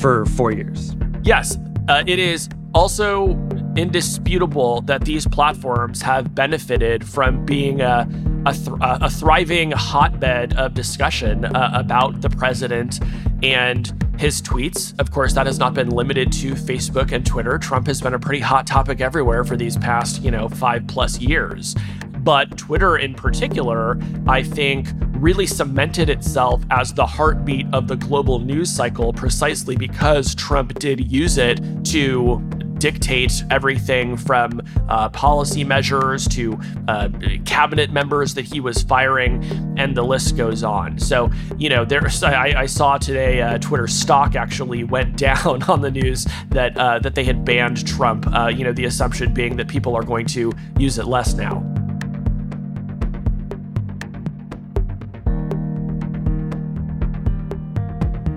for 0.00 0.26
four 0.26 0.52
years. 0.52 0.94
Yes, 1.24 1.58
uh, 1.88 2.04
it 2.06 2.20
is 2.20 2.48
also 2.72 3.30
indisputable 3.76 4.82
that 4.82 5.00
these 5.06 5.26
platforms 5.26 6.00
have 6.02 6.36
benefited 6.36 7.04
from 7.04 7.44
being 7.44 7.80
a, 7.80 8.08
a, 8.46 8.52
th- 8.52 8.78
a 8.80 9.10
thriving 9.10 9.72
hotbed 9.72 10.56
of 10.56 10.74
discussion 10.74 11.46
uh, 11.46 11.72
about 11.74 12.20
the 12.20 12.30
president 12.30 13.00
and 13.42 14.03
his 14.18 14.40
tweets. 14.40 14.98
Of 14.98 15.10
course, 15.10 15.32
that 15.34 15.46
has 15.46 15.58
not 15.58 15.74
been 15.74 15.90
limited 15.90 16.32
to 16.32 16.52
Facebook 16.54 17.12
and 17.12 17.24
Twitter. 17.24 17.58
Trump 17.58 17.86
has 17.86 18.00
been 18.00 18.14
a 18.14 18.18
pretty 18.18 18.40
hot 18.40 18.66
topic 18.66 19.00
everywhere 19.00 19.44
for 19.44 19.56
these 19.56 19.76
past, 19.76 20.22
you 20.22 20.30
know, 20.30 20.48
five 20.48 20.86
plus 20.86 21.20
years. 21.20 21.74
But 22.18 22.56
Twitter 22.56 22.96
in 22.96 23.14
particular, 23.14 23.98
I 24.26 24.42
think, 24.42 24.88
really 25.16 25.46
cemented 25.46 26.08
itself 26.08 26.64
as 26.70 26.92
the 26.92 27.04
heartbeat 27.04 27.66
of 27.72 27.86
the 27.86 27.96
global 27.96 28.38
news 28.38 28.70
cycle 28.70 29.12
precisely 29.12 29.76
because 29.76 30.34
Trump 30.34 30.78
did 30.78 31.12
use 31.12 31.36
it 31.36 31.60
to 31.86 32.42
dictate 32.78 33.42
everything 33.50 34.16
from 34.16 34.60
uh, 34.88 35.08
policy 35.10 35.64
measures 35.64 36.28
to 36.28 36.58
uh, 36.88 37.08
cabinet 37.44 37.90
members 37.90 38.34
that 38.34 38.44
he 38.44 38.60
was 38.60 38.82
firing, 38.82 39.42
and 39.78 39.96
the 39.96 40.02
list 40.02 40.36
goes 40.36 40.62
on. 40.62 40.98
So, 40.98 41.30
you 41.56 41.68
know, 41.68 41.84
there's 41.84 42.22
I, 42.22 42.62
I 42.62 42.66
saw 42.66 42.98
today 42.98 43.40
uh, 43.40 43.58
Twitter 43.58 43.86
stock 43.86 44.34
actually 44.34 44.84
went 44.84 45.16
down 45.24 45.62
on 45.64 45.80
the 45.80 45.90
news 45.90 46.26
that 46.50 46.76
uh, 46.76 46.98
that 47.00 47.14
they 47.14 47.24
had 47.24 47.44
banned 47.44 47.86
Trump. 47.86 48.26
Uh, 48.34 48.48
you 48.48 48.64
know, 48.64 48.72
the 48.72 48.84
assumption 48.84 49.32
being 49.32 49.56
that 49.56 49.68
people 49.68 49.96
are 49.96 50.04
going 50.04 50.26
to 50.26 50.52
use 50.78 50.98
it 50.98 51.06
less 51.06 51.34
now. 51.34 51.62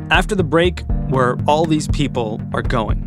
After 0.09 0.35
the 0.35 0.43
break, 0.43 0.83
where 1.09 1.37
all 1.47 1.65
these 1.65 1.87
people 1.89 2.41
are 2.53 2.61
going. 2.61 3.06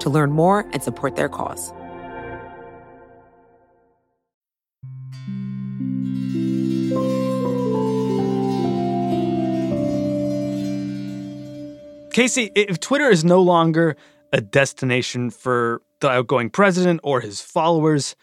to 0.00 0.10
learn 0.10 0.32
more 0.32 0.66
and 0.72 0.82
support 0.82 1.16
their 1.16 1.28
cause. 1.28 1.72
Casey, 12.16 12.50
if 12.54 12.80
Twitter 12.80 13.10
is 13.10 13.24
no 13.26 13.42
longer 13.42 13.94
a 14.32 14.40
destination 14.40 15.28
for 15.28 15.82
the 16.00 16.08
outgoing 16.08 16.48
president 16.48 17.00
or 17.02 17.20
his 17.20 17.42
followers, 17.42 18.16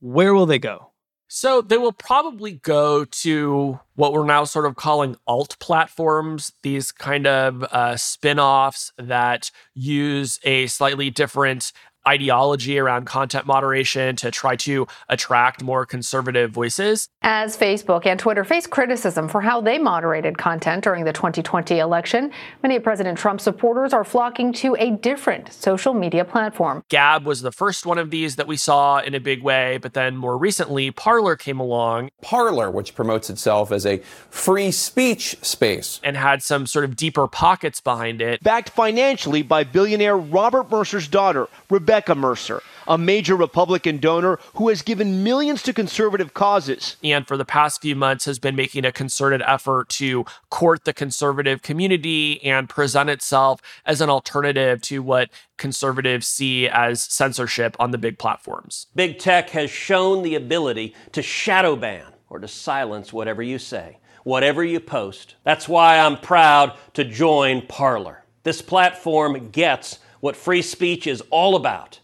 where 0.00 0.34
will 0.34 0.46
they 0.46 0.58
go? 0.58 0.87
So 1.28 1.60
they 1.60 1.76
will 1.76 1.92
probably 1.92 2.52
go 2.52 3.04
to 3.04 3.78
what 3.96 4.14
we're 4.14 4.24
now 4.24 4.44
sort 4.44 4.64
of 4.64 4.76
calling 4.76 5.16
alt 5.26 5.56
platforms, 5.60 6.52
these 6.62 6.90
kind 6.90 7.26
of 7.26 7.62
uh, 7.64 7.96
spin 7.96 8.38
offs 8.38 8.92
that 8.96 9.50
use 9.74 10.40
a 10.42 10.66
slightly 10.68 11.10
different 11.10 11.72
ideology 12.06 12.78
around 12.78 13.04
content 13.04 13.46
moderation 13.46 14.16
to 14.16 14.30
try 14.30 14.56
to 14.56 14.86
attract 15.08 15.62
more 15.62 15.84
conservative 15.84 16.50
voices. 16.50 17.08
As 17.22 17.56
Facebook 17.56 18.06
and 18.06 18.18
Twitter 18.18 18.44
face 18.44 18.66
criticism 18.66 19.28
for 19.28 19.40
how 19.40 19.60
they 19.60 19.78
moderated 19.78 20.38
content 20.38 20.84
during 20.84 21.04
the 21.04 21.12
2020 21.12 21.78
election, 21.78 22.30
many 22.62 22.76
of 22.76 22.82
President 22.82 23.18
Trump's 23.18 23.44
supporters 23.44 23.92
are 23.92 24.04
flocking 24.04 24.52
to 24.54 24.74
a 24.78 24.92
different 24.92 25.52
social 25.52 25.92
media 25.92 26.24
platform. 26.24 26.82
Gab 26.88 27.26
was 27.26 27.42
the 27.42 27.52
first 27.52 27.84
one 27.84 27.98
of 27.98 28.10
these 28.10 28.36
that 28.36 28.46
we 28.46 28.56
saw 28.56 29.00
in 29.00 29.14
a 29.14 29.20
big 29.20 29.42
way, 29.42 29.78
but 29.78 29.92
then 29.92 30.16
more 30.16 30.38
recently, 30.38 30.90
Parler 30.90 31.36
came 31.36 31.60
along. 31.60 32.10
Parler, 32.22 32.70
which 32.70 32.94
promotes 32.94 33.28
itself 33.28 33.70
as 33.70 33.84
a 33.84 33.98
free 34.30 34.70
speech 34.70 35.36
space, 35.42 36.00
and 36.02 36.16
had 36.16 36.42
some 36.42 36.66
sort 36.66 36.84
of 36.84 36.96
deeper 36.96 37.26
pockets 37.26 37.80
behind 37.80 38.22
it. 38.22 38.42
Backed 38.42 38.70
financially 38.70 39.42
by 39.42 39.64
billionaire 39.64 40.16
Robert 40.16 40.70
Mercer's 40.70 41.08
daughter, 41.08 41.48
Rebecca. 41.68 41.87
Rebecca 41.88 42.14
Mercer, 42.14 42.62
a 42.86 42.98
major 42.98 43.34
Republican 43.34 43.96
donor 43.96 44.38
who 44.56 44.68
has 44.68 44.82
given 44.82 45.24
millions 45.24 45.62
to 45.62 45.72
conservative 45.72 46.34
causes. 46.34 46.98
And 47.02 47.26
for 47.26 47.38
the 47.38 47.46
past 47.46 47.80
few 47.80 47.96
months 47.96 48.26
has 48.26 48.38
been 48.38 48.54
making 48.54 48.84
a 48.84 48.92
concerted 48.92 49.40
effort 49.46 49.88
to 49.90 50.26
court 50.50 50.84
the 50.84 50.92
conservative 50.92 51.62
community 51.62 52.44
and 52.44 52.68
present 52.68 53.08
itself 53.08 53.62
as 53.86 54.02
an 54.02 54.10
alternative 54.10 54.82
to 54.82 55.02
what 55.02 55.30
conservatives 55.56 56.26
see 56.26 56.68
as 56.68 57.02
censorship 57.02 57.74
on 57.80 57.90
the 57.90 57.96
big 57.96 58.18
platforms. 58.18 58.88
Big 58.94 59.18
tech 59.18 59.48
has 59.50 59.70
shown 59.70 60.22
the 60.22 60.34
ability 60.34 60.94
to 61.12 61.22
shadow 61.22 61.74
ban 61.74 62.12
or 62.28 62.38
to 62.38 62.48
silence 62.48 63.14
whatever 63.14 63.42
you 63.42 63.58
say, 63.58 63.96
whatever 64.24 64.62
you 64.62 64.78
post. 64.78 65.36
That's 65.42 65.66
why 65.66 66.00
I'm 66.00 66.18
proud 66.18 66.76
to 66.92 67.02
join 67.02 67.66
Parler. 67.66 68.24
This 68.42 68.60
platform 68.60 69.48
gets 69.48 70.00
what 70.20 70.36
free 70.36 70.62
speech 70.62 71.06
is 71.06 71.22
all 71.30 71.56
about. 71.56 72.00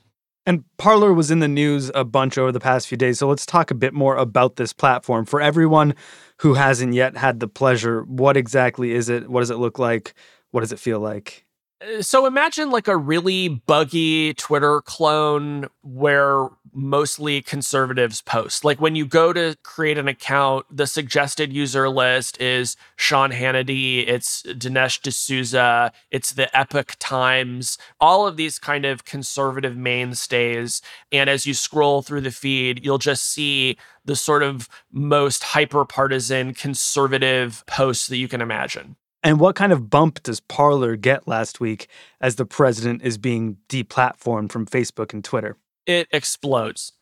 And 0.47 0.65
Parler 0.77 1.15
was 1.15 1.31
in 1.31 1.39
the 1.39 1.49
news 1.49 1.91
a 1.95 2.05
bunch 2.05 2.37
over 2.37 2.53
the 2.53 2.61
past 2.61 2.87
few 2.87 2.99
days. 2.99 3.19
So 3.19 3.29
let's 3.29 3.47
talk 3.47 3.71
a 3.71 3.75
bit 3.75 3.95
more 3.95 4.17
about 4.17 4.57
this 4.57 4.73
platform. 4.73 5.25
For 5.25 5.41
everyone 5.41 5.95
who 6.41 6.55
hasn't 6.55 6.93
yet 6.93 7.17
had 7.17 7.41
the 7.41 7.49
pleasure, 7.49 8.03
what 8.03 8.37
exactly 8.37 8.93
is 8.93 9.09
it? 9.09 9.29
What 9.29 9.41
does 9.41 9.51
it 9.51 9.57
look 9.57 9.79
like? 9.79 10.15
What 10.51 10.61
does 10.61 10.73
it 10.73 10.79
feel 10.79 11.01
like? 11.01 11.47
So 12.01 12.27
imagine 12.27 12.71
like 12.71 12.89
a 12.89 12.97
really 12.97 13.49
buggy 13.49 14.35
Twitter 14.35 14.81
clone 14.83 15.67
where 15.83 16.49
mostly 16.73 17.41
conservatives 17.41 18.21
post. 18.21 18.65
Like 18.65 18.81
when 18.81 18.97
you 18.97 19.07
go 19.07 19.33
to 19.33 19.57
create 19.63 19.99
an 19.99 20.09
account, 20.09 20.67
the 20.71 20.87
suggested 20.87 21.53
user 21.53 21.89
list 21.89 22.41
is 22.41 22.77
Sean 22.97 23.31
Hannity, 23.31 24.07
it's 24.09 24.43
Dinesh 24.43 25.01
D'Souza, 25.03 25.93
it's 26.11 26.33
the 26.33 26.55
Epoch 26.57 26.97
Times, 26.99 27.79
all 28.01 28.27
of 28.27 28.37
these 28.37 28.59
kind 28.59 28.85
of 28.85 29.05
conservative 29.05 29.77
mainstays. 29.77 30.83
And 31.13 31.31
as 31.31 31.47
you 31.47 31.55
scroll 31.55 32.03
through 32.03 32.23
the 32.23 32.31
feed, 32.31 32.85
you'll 32.85 32.99
just 32.99 33.31
see 33.31 33.77
the 34.05 34.17
sort 34.17 34.43
of 34.43 34.69
most 34.93 35.45
hyper 35.45 35.85
partisan 35.85 36.55
conservative 36.55 37.65
posts 37.67 38.09
that 38.09 38.17
you 38.17 38.29
can 38.29 38.41
imagine. 38.41 38.97
And 39.25 39.41
what 39.41 39.57
kind 39.57 39.73
of 39.73 39.89
bump 39.89 40.23
does 40.23 40.41
Parler 40.41 40.97
get 40.97 41.27
last 41.27 41.59
week 41.59 41.89
as 42.21 42.37
the 42.37 42.45
president 42.45 43.03
is 43.03 43.17
being 43.17 43.57
deplatformed 43.71 44.53
from 44.53 44.67
Facebook 44.67 45.15
and 45.15 45.25
Twitter? 45.25 45.57
It 45.87 46.09
explodes. 46.13 46.93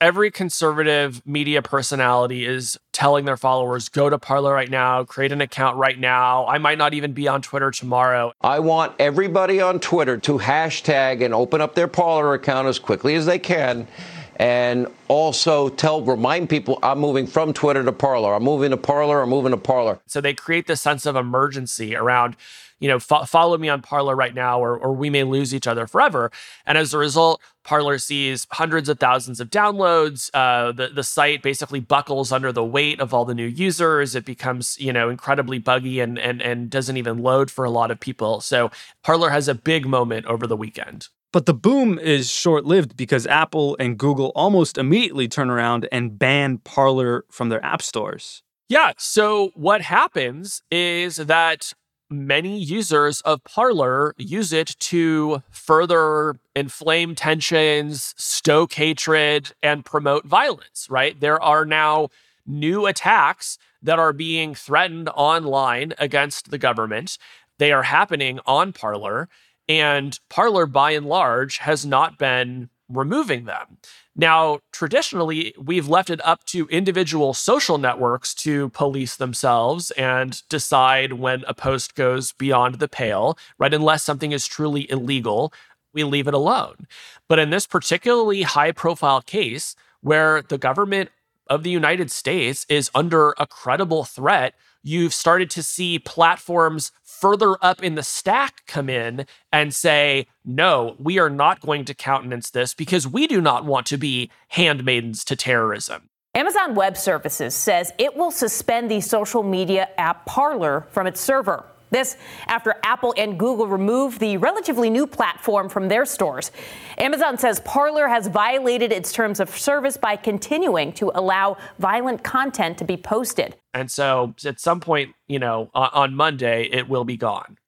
Every 0.00 0.30
conservative 0.30 1.22
media 1.26 1.60
personality 1.60 2.44
is 2.44 2.78
telling 2.92 3.24
their 3.24 3.36
followers, 3.36 3.88
go 3.88 4.08
to 4.08 4.18
Parler 4.18 4.52
right 4.52 4.70
now, 4.70 5.02
create 5.02 5.32
an 5.32 5.40
account 5.40 5.76
right 5.76 5.98
now. 5.98 6.46
I 6.46 6.58
might 6.58 6.78
not 6.78 6.94
even 6.94 7.12
be 7.14 7.26
on 7.26 7.42
Twitter 7.42 7.72
tomorrow. 7.72 8.32
I 8.40 8.60
want 8.60 8.94
everybody 9.00 9.60
on 9.60 9.80
Twitter 9.80 10.18
to 10.18 10.38
hashtag 10.38 11.24
and 11.24 11.34
open 11.34 11.60
up 11.60 11.74
their 11.74 11.88
Parler 11.88 12.34
account 12.34 12.68
as 12.68 12.78
quickly 12.78 13.16
as 13.16 13.26
they 13.26 13.40
can 13.40 13.88
and 14.36 14.86
also 15.08 15.68
tell 15.68 16.02
remind 16.02 16.48
people 16.48 16.78
I'm 16.82 16.98
moving 16.98 17.26
from 17.26 17.52
Twitter 17.52 17.84
to 17.84 17.92
Parler. 17.92 18.34
I'm 18.34 18.42
moving 18.42 18.70
to 18.70 18.76
Parler. 18.76 19.22
I'm 19.22 19.30
moving 19.30 19.52
to 19.52 19.56
Parler. 19.56 20.00
So 20.06 20.20
they 20.20 20.34
create 20.34 20.66
this 20.66 20.80
sense 20.80 21.06
of 21.06 21.16
emergency 21.16 21.94
around, 21.94 22.36
you 22.80 22.88
know, 22.88 22.98
fo- 22.98 23.24
follow 23.24 23.56
me 23.58 23.68
on 23.68 23.82
Parler 23.82 24.16
right 24.16 24.34
now, 24.34 24.60
or 24.60 24.76
or 24.76 24.92
we 24.92 25.10
may 25.10 25.24
lose 25.24 25.54
each 25.54 25.66
other 25.66 25.86
forever. 25.86 26.32
And 26.66 26.76
as 26.76 26.92
a 26.92 26.98
result, 26.98 27.40
Parler 27.62 27.98
sees 27.98 28.46
hundreds 28.50 28.88
of 28.88 28.98
thousands 28.98 29.40
of 29.40 29.50
downloads. 29.50 30.30
Uh, 30.34 30.72
the 30.72 30.88
the 30.88 31.04
site 31.04 31.42
basically 31.42 31.80
buckles 31.80 32.32
under 32.32 32.52
the 32.52 32.64
weight 32.64 33.00
of 33.00 33.14
all 33.14 33.24
the 33.24 33.34
new 33.34 33.46
users. 33.46 34.14
It 34.14 34.24
becomes 34.24 34.76
you 34.80 34.92
know 34.92 35.08
incredibly 35.08 35.58
buggy 35.58 36.00
and 36.00 36.18
and 36.18 36.42
and 36.42 36.70
doesn't 36.70 36.96
even 36.96 37.18
load 37.18 37.50
for 37.50 37.64
a 37.64 37.70
lot 37.70 37.90
of 37.90 38.00
people. 38.00 38.40
So 38.40 38.70
Parler 39.02 39.30
has 39.30 39.48
a 39.48 39.54
big 39.54 39.86
moment 39.86 40.26
over 40.26 40.46
the 40.46 40.56
weekend. 40.56 41.08
But 41.34 41.46
the 41.46 41.52
boom 41.52 41.98
is 41.98 42.30
short 42.30 42.64
lived 42.64 42.96
because 42.96 43.26
Apple 43.26 43.76
and 43.80 43.98
Google 43.98 44.30
almost 44.36 44.78
immediately 44.78 45.26
turn 45.26 45.50
around 45.50 45.88
and 45.90 46.16
ban 46.16 46.58
Parler 46.58 47.24
from 47.28 47.48
their 47.48 47.62
app 47.64 47.82
stores. 47.82 48.44
Yeah. 48.68 48.92
So 48.98 49.50
what 49.56 49.80
happens 49.80 50.62
is 50.70 51.16
that 51.16 51.72
many 52.08 52.56
users 52.56 53.20
of 53.22 53.42
Parler 53.42 54.14
use 54.16 54.52
it 54.52 54.76
to 54.78 55.42
further 55.50 56.36
inflame 56.54 57.16
tensions, 57.16 58.14
stoke 58.16 58.74
hatred, 58.74 59.50
and 59.60 59.84
promote 59.84 60.26
violence, 60.26 60.86
right? 60.88 61.18
There 61.18 61.42
are 61.42 61.64
now 61.64 62.10
new 62.46 62.86
attacks 62.86 63.58
that 63.82 63.98
are 63.98 64.12
being 64.12 64.54
threatened 64.54 65.08
online 65.16 65.94
against 65.98 66.52
the 66.52 66.58
government. 66.58 67.18
They 67.58 67.72
are 67.72 67.82
happening 67.82 68.38
on 68.46 68.72
Parler, 68.72 69.28
and 69.68 70.18
Parler, 70.28 70.66
by 70.66 70.92
and 70.92 71.06
large, 71.06 71.58
has 71.58 71.84
not 71.86 72.18
been 72.18 72.68
removing 72.88 73.44
them. 73.44 73.78
Now, 74.14 74.60
traditionally, 74.72 75.54
we've 75.58 75.88
left 75.88 76.10
it 76.10 76.24
up 76.24 76.44
to 76.46 76.68
individual 76.68 77.34
social 77.34 77.78
networks 77.78 78.34
to 78.36 78.68
police 78.70 79.16
themselves 79.16 79.90
and 79.92 80.46
decide 80.48 81.14
when 81.14 81.44
a 81.48 81.54
post 81.54 81.94
goes 81.94 82.32
beyond 82.32 82.76
the 82.76 82.88
pale, 82.88 83.38
right? 83.58 83.74
Unless 83.74 84.04
something 84.04 84.32
is 84.32 84.46
truly 84.46 84.88
illegal, 84.90 85.52
we 85.92 86.04
leave 86.04 86.28
it 86.28 86.34
alone. 86.34 86.86
But 87.28 87.38
in 87.38 87.50
this 87.50 87.66
particularly 87.66 88.42
high 88.42 88.72
profile 88.72 89.22
case, 89.22 89.74
where 90.00 90.42
the 90.42 90.58
government 90.58 91.10
of 91.48 91.62
the 91.62 91.70
United 91.70 92.10
States 92.10 92.66
is 92.68 92.90
under 92.94 93.34
a 93.38 93.46
credible 93.46 94.04
threat, 94.04 94.54
you've 94.84 95.12
started 95.14 95.50
to 95.50 95.62
see 95.62 95.98
platforms 95.98 96.92
further 97.02 97.56
up 97.60 97.82
in 97.82 97.96
the 97.96 98.02
stack 98.02 98.64
come 98.66 98.88
in 98.88 99.26
and 99.50 99.74
say, 99.74 100.26
no, 100.44 100.94
we 100.98 101.18
are 101.18 101.30
not 101.30 101.60
going 101.60 101.84
to 101.86 101.94
countenance 101.94 102.50
this 102.50 102.74
because 102.74 103.08
we 103.08 103.26
do 103.26 103.40
not 103.40 103.64
want 103.64 103.86
to 103.86 103.96
be 103.96 104.30
handmaidens 104.48 105.24
to 105.24 105.34
terrorism. 105.34 106.10
Amazon 106.36 106.74
Web 106.74 106.96
Services 106.96 107.54
says 107.54 107.92
it 107.98 108.16
will 108.16 108.30
suspend 108.30 108.90
the 108.90 109.00
social 109.00 109.42
media 109.42 109.88
app 109.98 110.26
Parler 110.26 110.86
from 110.90 111.06
its 111.06 111.20
server. 111.20 111.64
This 111.94 112.16
after 112.48 112.74
Apple 112.82 113.14
and 113.16 113.38
Google 113.38 113.68
removed 113.68 114.18
the 114.18 114.36
relatively 114.38 114.90
new 114.90 115.06
platform 115.06 115.68
from 115.68 115.86
their 115.86 116.04
stores. 116.04 116.50
Amazon 116.98 117.38
says 117.38 117.60
Parler 117.60 118.08
has 118.08 118.26
violated 118.26 118.90
its 118.90 119.12
terms 119.12 119.38
of 119.38 119.48
service 119.48 119.96
by 119.96 120.16
continuing 120.16 120.92
to 120.94 121.12
allow 121.14 121.56
violent 121.78 122.24
content 122.24 122.78
to 122.78 122.84
be 122.84 122.96
posted. 122.96 123.54
And 123.72 123.88
so 123.92 124.34
at 124.44 124.58
some 124.58 124.80
point, 124.80 125.14
you 125.28 125.38
know, 125.38 125.70
on 125.72 126.16
Monday, 126.16 126.64
it 126.64 126.88
will 126.88 127.04
be 127.04 127.16
gone. 127.16 127.58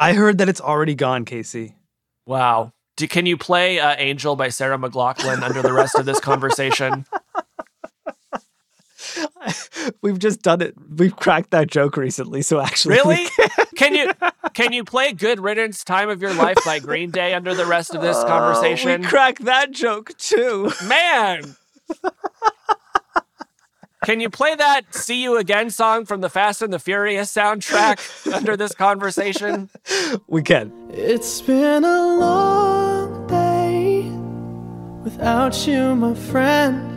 I 0.00 0.14
heard 0.14 0.38
that 0.38 0.48
it's 0.48 0.60
already 0.60 0.96
gone, 0.96 1.24
Casey. 1.24 1.76
Wow. 2.26 2.72
Do, 2.96 3.06
can 3.06 3.24
you 3.24 3.36
play 3.36 3.78
uh, 3.78 3.94
Angel 3.98 4.34
by 4.34 4.48
Sarah 4.48 4.78
McLachlan 4.78 5.42
under 5.42 5.62
the 5.62 5.72
rest 5.72 5.94
of 5.94 6.06
this 6.06 6.18
conversation? 6.30 7.06
We've 10.02 10.18
just 10.18 10.42
done 10.42 10.60
it. 10.62 10.74
We've 10.96 11.14
cracked 11.14 11.50
that 11.50 11.68
joke 11.68 11.96
recently, 11.96 12.42
so 12.42 12.60
actually, 12.60 12.96
really, 12.96 13.26
can 13.76 13.94
you 13.94 14.12
can 14.54 14.72
you 14.72 14.84
play 14.84 15.12
"Good 15.12 15.40
Riddance, 15.40 15.84
Time 15.84 16.08
of 16.08 16.20
Your 16.20 16.34
Life" 16.34 16.58
by 16.64 16.78
Green 16.78 17.10
Day 17.10 17.34
under 17.34 17.54
the 17.54 17.66
rest 17.66 17.94
of 17.94 18.00
this 18.00 18.16
conversation? 18.24 18.90
Uh, 18.90 18.98
we 18.98 19.04
cracked 19.04 19.44
that 19.44 19.70
joke 19.70 20.16
too, 20.18 20.70
man. 20.84 21.56
Can 24.04 24.20
you 24.20 24.30
play 24.30 24.54
that 24.54 24.94
"See 24.94 25.22
You 25.22 25.36
Again" 25.36 25.70
song 25.70 26.04
from 26.04 26.20
the 26.20 26.28
Fast 26.30 26.62
and 26.62 26.72
the 26.72 26.78
Furious 26.78 27.32
soundtrack 27.32 28.32
under 28.32 28.56
this 28.56 28.74
conversation? 28.74 29.68
We 30.28 30.42
can. 30.42 30.72
It's 30.90 31.40
been 31.40 31.84
a 31.84 32.16
long 32.18 33.26
day 33.26 34.02
without 35.02 35.66
you, 35.66 35.96
my 35.96 36.14
friend. 36.14 36.95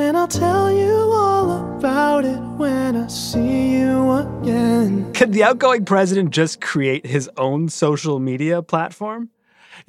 And 0.00 0.16
I'll 0.16 0.26
tell 0.26 0.72
you 0.72 0.92
all 1.12 1.76
about 1.76 2.24
it 2.24 2.40
when 2.56 2.96
I 2.96 3.06
see 3.06 3.76
you 3.78 4.10
again. 4.12 5.12
Can 5.12 5.30
the 5.30 5.44
outgoing 5.44 5.84
president 5.84 6.30
just 6.30 6.60
create 6.60 7.04
his 7.04 7.30
own 7.36 7.68
social 7.68 8.18
media 8.18 8.62
platform? 8.62 9.28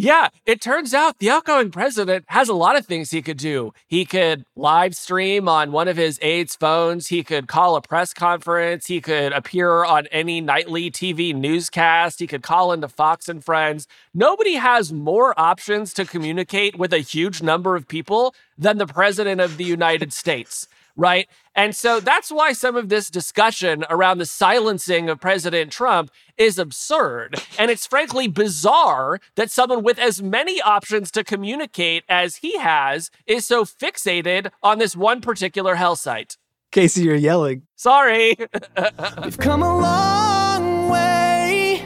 Yeah, 0.04 0.30
it 0.48 0.62
turns 0.62 0.96
out 0.96 1.20
the 1.20 1.30
outgoing 1.30 1.70
president 1.70 2.26
has 2.30 2.50
a 2.50 2.56
lot 2.56 2.76
of 2.76 2.88
things 2.88 3.12
he 3.12 3.22
could 3.22 3.38
do. 3.38 3.72
He 3.88 4.04
could 4.04 4.46
live 4.56 4.96
stream 4.96 5.48
on 5.48 5.72
one 5.72 5.88
of 5.88 5.96
his 5.96 6.18
aides' 6.24 6.56
phones. 6.56 7.10
He 7.10 7.24
could 7.24 7.48
call 7.48 7.76
a 7.76 7.84
press 7.84 8.12
conference. 8.12 8.88
He 8.88 9.00
could 9.00 9.32
appear 9.32 9.86
on 9.86 10.08
any 10.08 10.42
nightly 10.42 10.90
TV 10.90 11.36
newscast. 11.36 12.18
He 12.20 12.26
could 12.26 12.42
call 12.42 12.74
into 12.74 12.88
Fox 12.88 13.30
and 13.30 13.46
Friends. 13.46 13.86
Nobody 14.12 14.56
has 14.56 14.92
more 14.92 15.40
options 15.40 15.94
to 15.94 16.06
communicate 16.06 16.80
with 16.80 16.94
a 16.94 16.98
huge 16.98 17.44
number 17.44 17.76
of 17.76 17.88
people 17.88 18.34
than 18.58 18.80
the 18.80 18.88
president 18.88 19.40
of 19.40 19.58
the 19.58 19.66
United 19.66 20.14
States 20.14 20.68
right? 20.96 21.28
And 21.56 21.76
so 21.76 22.00
that's 22.00 22.32
why 22.32 22.54
some 22.54 22.76
of 22.76 22.90
this 22.90 23.10
discussion 23.10 23.86
around 23.90 24.18
the 24.18 24.26
silencing 24.26 25.10
of 25.10 25.20
President 25.20 25.72
Trump 25.72 26.12
is 26.38 26.58
absurd. 26.58 27.42
And 27.60 27.70
it's 27.70 27.86
frankly 27.86 28.28
bizarre 28.28 29.20
that 29.36 29.52
someone 29.52 29.84
with 29.84 30.00
as 30.00 30.22
many 30.22 30.62
options 30.62 31.12
to 31.12 31.24
communicate 31.24 32.04
as 32.08 32.38
he 32.38 32.58
has 32.58 33.12
is 33.26 33.46
so 33.46 33.66
fixated 33.66 34.52
on 34.64 34.80
this 34.80 34.96
one 34.96 35.22
particular 35.22 35.76
hell 35.76 35.96
site. 35.96 36.38
Casey, 36.72 37.04
you're 37.04 37.16
yelling. 37.16 37.64
Sorry. 37.76 38.36
We've 39.24 39.38
come 39.38 39.62
a 39.62 39.78
long 39.78 40.90
way 40.90 41.84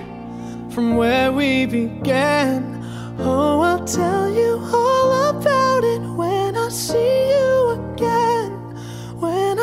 from 0.69 0.95
where 0.95 1.31
we 1.31 1.65
began. 1.65 2.83
Oh, 3.17 3.61
I'll 3.61 3.85
tell 3.85 4.29
you 4.29 4.59
all 4.61 5.29
about 5.29 5.83
it 5.83 6.01
when 6.01 6.55
I 6.55 6.69
see 6.69 7.29
you 7.29 7.69
again 7.69 8.24
when 8.24 8.24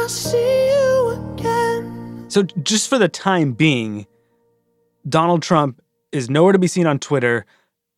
I 0.02 0.08
see 0.08 0.66
you 0.66 1.10
again. 1.36 2.24
So, 2.26 2.42
just 2.42 2.88
for 2.88 2.98
the 2.98 3.08
time 3.08 3.52
being, 3.52 4.08
Donald 5.08 5.42
Trump 5.42 5.80
is 6.10 6.28
nowhere 6.28 6.52
to 6.52 6.58
be 6.58 6.66
seen 6.66 6.88
on 6.88 6.98
Twitter, 6.98 7.46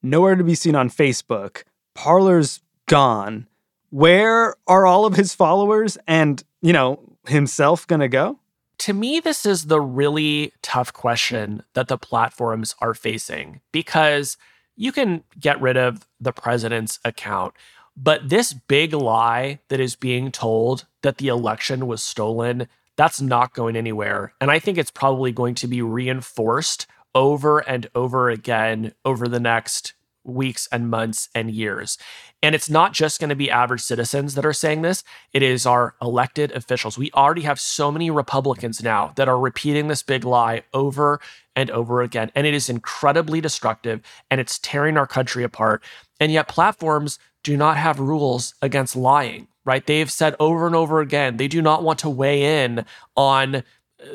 nowhere 0.02 0.34
to 0.34 0.44
be 0.44 0.54
seen 0.54 0.74
on 0.74 0.90
Facebook. 0.90 1.62
Parler's 1.94 2.60
gone. 2.86 3.48
Where 3.88 4.54
are 4.66 4.84
all 4.84 5.06
of 5.06 5.16
his 5.16 5.34
followers 5.34 5.96
and, 6.06 6.44
you 6.60 6.74
know, 6.74 7.00
himself 7.26 7.86
going 7.86 8.00
to 8.00 8.08
go? 8.08 8.38
To 8.80 8.92
me, 8.92 9.18
this 9.18 9.46
is 9.46 9.68
the 9.68 9.80
really 9.80 10.52
tough 10.60 10.92
question 10.92 11.62
that 11.72 11.88
the 11.88 11.96
platforms 11.96 12.74
are 12.80 12.92
facing 12.92 13.62
because 13.72 14.36
you 14.76 14.92
can 14.92 15.24
get 15.40 15.58
rid 15.58 15.78
of 15.78 16.06
the 16.20 16.32
president's 16.32 16.98
account. 17.02 17.54
But 17.96 18.28
this 18.28 18.52
big 18.52 18.92
lie 18.92 19.61
that 19.68 19.80
is 19.80 19.94
being 19.94 20.33
told 20.33 20.87
that 21.02 21.18
the 21.18 21.28
election 21.28 21.87
was 21.87 22.02
stolen, 22.02 22.68
that's 22.96 23.20
not 23.20 23.54
going 23.54 23.76
anywhere. 23.76 24.35
And 24.40 24.50
I 24.50 24.59
think 24.59 24.78
it's 24.78 24.90
probably 24.90 25.33
going 25.33 25.54
to 25.57 25.68
be 25.68 25.83
reinforced 25.83 26.87
over 27.14 27.61
and 27.61 27.88
over 27.94 28.30
again 28.30 28.92
over 29.04 29.28
the 29.28 29.40
next 29.40 29.94
weeks 30.24 30.66
and 30.72 30.90
months 30.90 31.28
and 31.35 31.50
years. 31.50 31.98
And 32.42 32.54
it's 32.54 32.70
not 32.70 32.92
just 32.92 33.20
going 33.20 33.30
to 33.30 33.37
be 33.37 33.50
average 33.50 33.83
citizens 33.83 34.35
that 34.35 34.44
are 34.44 34.52
saying 34.52 34.83
this, 34.83 35.04
it 35.33 35.42
is 35.42 35.66
our 35.66 35.94
elected 36.00 36.50
officials. 36.52 36.98
We 36.98 37.11
already 37.12 37.42
have 37.42 37.61
so 37.61 37.92
many 37.92 38.11
Republicans 38.11 38.83
now 38.83 39.12
that 39.16 39.28
are 39.28 39.38
repeating 39.38 39.88
this 39.88 40.02
big 40.02 40.24
lie 40.24 40.62
over 40.72 41.20
and 41.54 41.70
over 41.70 42.02
again. 42.02 42.30
And 42.35 42.46
it 42.46 42.54
is 42.54 42.68
incredibly 42.68 43.40
destructive 43.40 44.00
and 44.30 44.40
it's 44.40 44.59
tearing 44.59 44.96
our 44.96 45.07
country 45.07 45.44
apart. 45.44 45.85
And 46.18 46.33
yet, 46.33 46.48
platforms 46.48 47.18
do 47.44 47.57
not 47.57 47.76
have 47.76 48.00
rules 48.00 48.54
against 48.61 48.96
lying, 48.96 49.46
right? 49.64 49.87
They've 49.87 50.11
said 50.11 50.35
over 50.40 50.66
and 50.66 50.74
over 50.74 51.00
again 51.00 51.37
they 51.37 51.46
do 51.46 51.62
not 51.62 51.85
want 51.85 52.00
to 52.00 52.11
weigh 52.11 52.64
in 52.64 52.85
on 53.16 53.62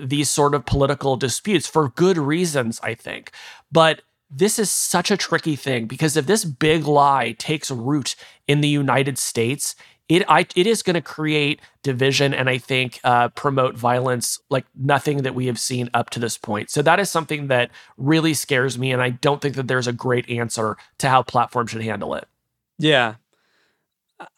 these 0.02 0.30
sort 0.30 0.54
of 0.54 0.66
political 0.66 1.16
disputes 1.16 1.68
for 1.68 1.90
good 1.90 2.18
reasons, 2.18 2.80
I 2.84 2.94
think. 2.94 3.32
But 3.72 4.02
this 4.30 4.60
is 4.60 4.70
such 4.70 5.10
a 5.10 5.18
tricky 5.18 5.56
thing 5.56 5.86
because 5.86 6.16
if 6.16 6.28
this 6.28 6.46
big 6.46 6.86
lie 6.86 7.36
takes 7.40 7.72
root 7.72 8.16
in 8.48 8.62
the 8.62 8.68
United 8.68 9.18
States, 9.18 9.76
it 10.08 10.24
I, 10.28 10.48
it 10.56 10.68
is 10.68 10.84
going 10.84 10.96
to 10.96 11.02
create 11.02 11.62
division 11.84 12.34
and 12.34 12.50
I 12.50 12.58
think 12.58 13.00
uh, 13.04 13.30
promote 13.30 13.76
violence 13.76 14.40
like 14.50 14.66
nothing 14.76 15.24
that 15.24 15.36
we 15.36 15.46
have 15.48 15.60
seen 15.60 15.90
up 15.94 16.10
to 16.12 16.20
this 16.20 16.38
point. 16.38 16.70
So 16.70 16.82
that 16.82 17.00
is 17.00 17.10
something 17.10 17.48
that 17.48 17.72
really 17.98 18.34
scares 18.34 18.78
me, 18.78 18.92
and 18.92 19.02
I 19.02 19.12
don't 19.12 19.42
think 19.42 19.56
that 19.56 19.68
there's 19.68 19.88
a 19.88 19.94
great 19.94 20.30
answer 20.30 20.78
to 21.00 21.10
how 21.10 21.24
platforms 21.24 21.72
should 21.72 21.84
handle 21.84 22.16
it. 22.16 22.28
Yeah. 22.80 23.16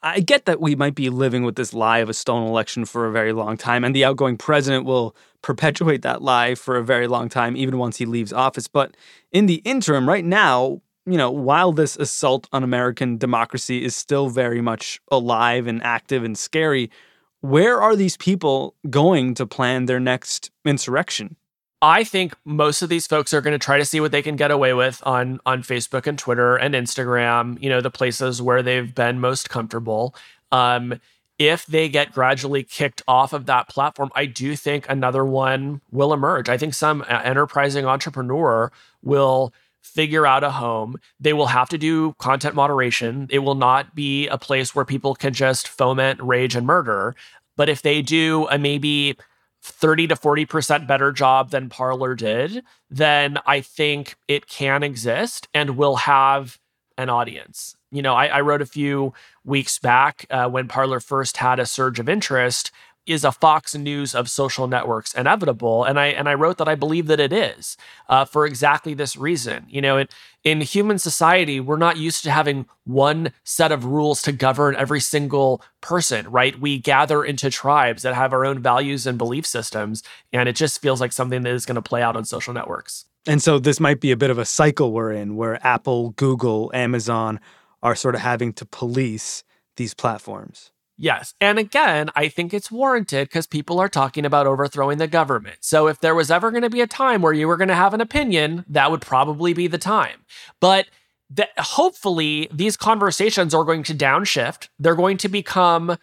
I 0.04 0.20
get 0.20 0.46
that 0.46 0.62
we 0.62 0.76
might 0.76 0.94
be 0.94 1.10
living 1.10 1.44
with 1.44 1.56
this 1.56 1.74
lie 1.74 2.00
of 2.00 2.10
a 2.10 2.14
stolen 2.14 2.48
election 2.48 2.86
for 2.86 3.08
a 3.08 3.12
very 3.12 3.34
long 3.34 3.58
time, 3.58 3.84
and 3.84 3.96
the 3.96 4.06
outgoing 4.06 4.38
president 4.38 4.86
will 4.86 5.16
perpetuate 5.42 6.04
that 6.04 6.22
lie 6.22 6.54
for 6.54 6.76
a 6.76 6.84
very 6.84 7.08
long 7.08 7.30
time, 7.30 7.56
even 7.58 7.80
once 7.80 7.98
he 7.98 8.06
leaves 8.06 8.32
office. 8.32 8.68
But 8.68 8.96
in 9.32 9.48
the 9.48 9.56
interim, 9.66 10.08
right 10.08 10.26
now, 10.26 10.82
you 11.08 11.18
know, 11.18 11.32
while 11.32 11.72
this 11.72 11.98
assault 11.98 12.48
on 12.52 12.64
American 12.64 13.18
democracy 13.18 13.84
is 13.84 13.96
still 13.96 14.30
very 14.30 14.62
much 14.62 15.00
alive 15.12 15.66
and 15.66 15.82
active 15.82 16.24
and 16.24 16.38
scary, 16.38 16.92
where 17.40 17.82
are 17.82 17.96
these 17.96 18.18
people 18.18 18.76
going 18.88 19.34
to 19.34 19.48
plan 19.48 19.86
their 19.86 20.00
next 20.00 20.52
insurrection? 20.64 21.38
I 21.82 22.04
think 22.04 22.36
most 22.46 22.82
of 22.84 22.90
these 22.90 23.08
folks 23.08 23.34
are 23.34 23.42
going 23.42 23.54
to 23.54 23.64
try 23.64 23.80
to 23.80 23.86
see 23.86 24.00
what 24.00 24.12
they 24.12 24.22
can 24.22 24.36
get 24.36 24.52
away 24.52 24.74
with 24.74 25.02
on 25.06 25.40
on 25.46 25.64
Facebook 25.64 26.06
and 26.06 26.18
Twitter 26.18 26.56
and 26.56 26.76
Instagram, 26.76 27.62
you 27.62 27.70
know, 27.70 27.82
the 27.82 27.90
places 27.90 28.42
where 28.42 28.62
they've 28.62 28.94
been 28.94 29.20
most 29.20 29.50
comfortable. 29.50 30.16
Um, 30.52 31.00
if 31.40 31.66
they 31.66 31.90
get 31.90 32.14
gradually 32.14 32.62
kicked 32.62 33.02
off 33.08 33.34
of 33.34 33.48
that 33.48 33.68
platform, 33.68 34.12
I 34.14 34.28
do 34.28 34.56
think 34.56 34.88
another 34.88 35.26
one 35.26 35.82
will 35.92 36.14
emerge. 36.14 36.50
I 36.50 36.58
think 36.58 36.76
some 36.76 37.04
enterprising 37.10 37.86
entrepreneur 37.86 38.72
will 39.02 39.52
figure 39.82 40.28
out 40.28 40.44
a 40.44 40.52
home. 40.52 40.98
They 41.20 41.34
will 41.34 41.48
have 41.48 41.68
to 41.70 41.80
do 41.80 42.14
content 42.20 42.54
moderation. 42.54 43.26
It 43.32 43.40
will 43.40 43.56
not 43.56 43.96
be 43.96 44.28
a 44.28 44.38
place 44.38 44.76
where 44.76 44.86
people 44.86 45.16
can 45.16 45.34
just 45.34 45.68
foment 45.68 46.22
rage 46.22 46.56
and 46.56 46.68
murder. 46.68 47.16
But 47.58 47.70
if 47.70 47.82
they 47.82 48.04
do 48.04 48.48
a 48.52 48.60
maybe 48.60 49.18
30 49.62 50.08
to 50.08 50.16
40% 50.16 50.88
better 50.88 51.12
job 51.12 51.52
than 51.52 51.70
Parler 51.70 52.16
did, 52.16 52.64
then 52.90 53.38
I 53.46 53.62
think 53.62 54.16
it 54.28 54.48
can 54.48 54.84
exist 54.84 55.48
and 55.54 55.78
will 55.78 55.98
have 55.98 56.60
an 56.98 57.10
audience. 57.10 57.76
You 57.92 58.02
know, 58.02 58.16
I, 58.16 58.28
I 58.28 58.42
wrote 58.42 58.62
a 58.62 58.66
few 58.66 59.14
weeks 59.44 59.80
back 59.80 60.26
uh, 60.30 60.50
when 60.50 60.68
Parler 60.68 61.00
first 61.00 61.38
had 61.38 61.60
a 61.60 61.66
surge 61.66 62.00
of 62.00 62.10
interest 62.10 62.72
is 63.06 63.24
a 63.24 63.32
Fox 63.32 63.76
News 63.76 64.14
of 64.14 64.30
social 64.30 64.68
networks 64.68 65.14
inevitable? 65.14 65.84
And 65.84 66.00
I 66.00 66.08
and 66.08 66.30
I 66.30 66.34
wrote 66.34 66.58
that 66.58 66.68
I 66.68 66.76
believe 66.76 67.08
that 67.08 67.20
it 67.20 67.34
is 67.34 67.78
uh, 68.10 68.26
for 68.26 68.46
exactly 68.46 68.94
this 68.94 69.18
reason. 69.18 69.66
You 69.70 69.82
know, 69.82 69.98
in, 69.98 70.08
in 70.44 70.62
human 70.62 71.00
society, 71.00 71.60
we're 71.60 71.78
not 71.78 71.98
used 71.98 72.24
to 72.24 72.32
having 72.32 72.66
one 72.84 73.32
set 73.44 73.72
of 73.72 73.86
rules 73.86 74.22
to 74.24 74.32
govern 74.32 74.76
every 74.76 75.00
single 75.00 75.62
person, 75.82 76.30
right? 76.30 76.60
We 76.60 76.80
gather 76.80 77.24
into 77.24 77.50
tribes 77.50 78.04
that 78.04 78.16
have 78.16 78.34
our 78.34 78.46
own 78.46 78.60
values 78.60 79.06
and 79.06 79.18
belief 79.18 79.46
systems, 79.46 80.04
and 80.32 80.48
it 80.48 80.56
just 80.56 80.82
feels 80.82 81.02
like 81.02 81.12
something 81.12 81.42
that 81.44 81.54
is 81.54 81.66
going 81.66 81.76
to 81.76 81.82
play 81.82 82.02
out 82.02 82.16
on 82.16 82.26
social 82.26 82.54
networks. 82.54 83.06
And 83.28 83.42
so 83.42 83.60
this 83.60 83.80
might 83.80 84.00
be 84.00 84.12
a 84.12 84.18
bit 84.18 84.32
of 84.32 84.40
a 84.40 84.46
cycle 84.46 84.94
we're 84.94 85.12
in, 85.12 85.36
where 85.36 85.66
Apple, 85.66 86.12
Google, 86.12 86.72
Amazon 86.74 87.40
are 87.84 87.96
sort 87.96 88.16
of 88.16 88.22
having 88.22 88.54
to 88.54 88.66
police 88.66 89.44
these 89.78 89.94
platforms. 89.94 90.71
Yes. 90.98 91.34
And 91.42 91.58
again, 91.58 92.10
I 92.16 92.28
think 92.28 92.54
it's 92.54 92.72
warranted 92.72 93.28
because 93.28 93.48
people 93.48 93.80
are 93.80 93.90
talking 93.90 94.26
about 94.26 94.46
overthrowing 94.46 95.00
the 95.00 95.08
government. 95.08 95.58
So 95.62 95.88
if 95.88 96.00
there 96.00 96.14
was 96.14 96.30
ever 96.30 96.52
going 96.52 96.62
to 96.62 96.70
be 96.70 96.82
a 96.82 96.88
time 96.88 97.22
where 97.22 97.34
you 97.34 97.48
were 97.48 97.58
going 97.58 97.70
to 97.70 97.76
have 97.76 97.94
an 97.96 98.02
opinion, 98.02 98.66
that 98.68 98.92
would 98.92 99.02
probably 99.02 99.54
be 99.54 99.68
the 99.68 99.80
time. 99.80 100.26
But 100.60 100.88
hopefully 101.58 102.50
these 102.54 102.78
conversations 102.78 103.54
are 103.54 103.64
going 103.64 103.84
to 103.84 103.96
downshift. 103.96 104.68
They're 104.78 104.96
going 104.96 105.18
to 105.18 105.30
become 105.30 105.98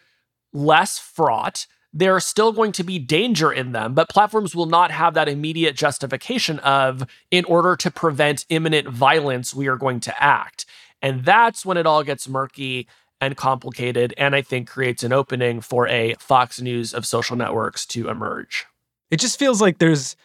less 0.52 0.98
fraught. 0.98 1.66
There's 1.92 2.24
still 2.24 2.52
going 2.52 2.72
to 2.72 2.84
be 2.84 2.98
danger 2.98 3.52
in 3.52 3.72
them, 3.72 3.94
but 3.94 4.08
platforms 4.08 4.54
will 4.54 4.66
not 4.66 4.90
have 4.90 5.14
that 5.14 5.28
immediate 5.28 5.76
justification 5.76 6.58
of, 6.60 7.06
in 7.30 7.44
order 7.44 7.76
to 7.76 7.90
prevent 7.90 8.46
imminent 8.48 8.88
violence, 8.88 9.54
we 9.54 9.68
are 9.68 9.76
going 9.76 10.00
to 10.00 10.22
act. 10.22 10.66
And 11.00 11.24
that's 11.24 11.64
when 11.64 11.76
it 11.76 11.86
all 11.86 12.02
gets 12.02 12.28
murky 12.28 12.88
and 13.20 13.36
complicated, 13.36 14.14
and 14.16 14.34
I 14.34 14.42
think 14.42 14.68
creates 14.68 15.02
an 15.02 15.12
opening 15.12 15.60
for 15.60 15.88
a 15.88 16.14
Fox 16.18 16.60
News 16.60 16.94
of 16.94 17.06
social 17.06 17.36
networks 17.36 17.84
to 17.86 18.08
emerge. 18.08 18.66
It 19.10 19.18
just 19.20 19.38
feels 19.38 19.60
like 19.60 19.78
there's 19.78 20.16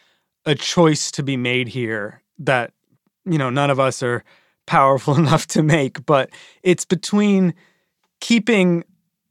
a 0.46 0.54
choice 0.54 1.10
to 1.12 1.22
be 1.22 1.36
made 1.36 1.68
here 1.68 2.22
that, 2.38 2.72
you 3.24 3.38
know, 3.38 3.50
none 3.50 3.70
of 3.70 3.80
us 3.80 4.02
are 4.02 4.24
powerful 4.66 5.16
enough 5.18 5.46
to 5.48 5.62
make, 5.62 6.04
but 6.06 6.30
it's 6.62 6.84
between 6.84 7.54
keeping 8.20 8.84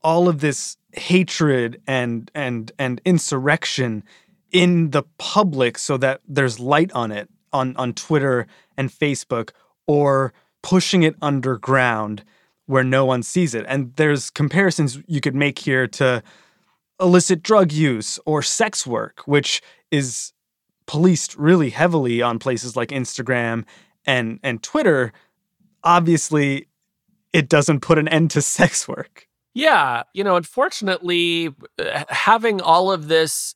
all 0.04 0.28
of 0.28 0.42
this 0.42 0.78
hatred 0.92 1.82
and 1.88 2.30
and 2.36 2.72
and 2.78 3.02
insurrection 3.06 4.04
in 4.52 4.92
the 4.92 5.04
public 5.18 5.78
so 5.78 5.98
that 5.98 6.22
there's 6.28 6.60
light 6.60 6.92
on 6.92 7.12
it 7.12 7.30
on 7.52 7.76
on 7.78 7.94
Twitter 7.94 8.46
and 8.78 8.90
Facebook 8.90 9.52
or 9.88 10.34
pushing 10.62 11.04
it 11.04 11.16
underground 11.22 12.24
where 12.66 12.84
no 12.84 13.06
one 13.06 13.24
sees 13.24 13.54
it. 13.54 13.66
And 13.68 13.94
there's 13.96 14.30
comparisons 14.30 15.00
you 15.08 15.22
could 15.22 15.36
make 15.36 15.60
here 15.60 15.88
to 15.88 16.24
illicit 17.00 17.44
drug 17.44 17.72
use 17.72 18.20
or 18.26 18.42
sex 18.42 18.88
work, 18.88 19.22
which 19.26 19.62
is 19.92 20.34
policed 20.86 21.36
really 21.38 21.70
heavily 21.70 22.22
on 22.22 22.40
places 22.40 22.76
like 22.76 22.90
Instagram 22.90 23.66
and 24.06 24.40
and 24.44 24.62
Twitter. 24.64 25.14
Obviously, 25.84 26.68
it 27.34 27.50
doesn't 27.50 27.82
put 27.82 27.98
an 27.98 28.08
end 28.08 28.32
to 28.32 28.42
sex 28.60 28.88
work. 28.88 29.28
Yeah, 29.54 30.04
you 30.14 30.24
know, 30.24 30.36
unfortunately, 30.36 31.54
having 32.10 32.60
all 32.60 32.92
of 32.92 33.08
this 33.08 33.54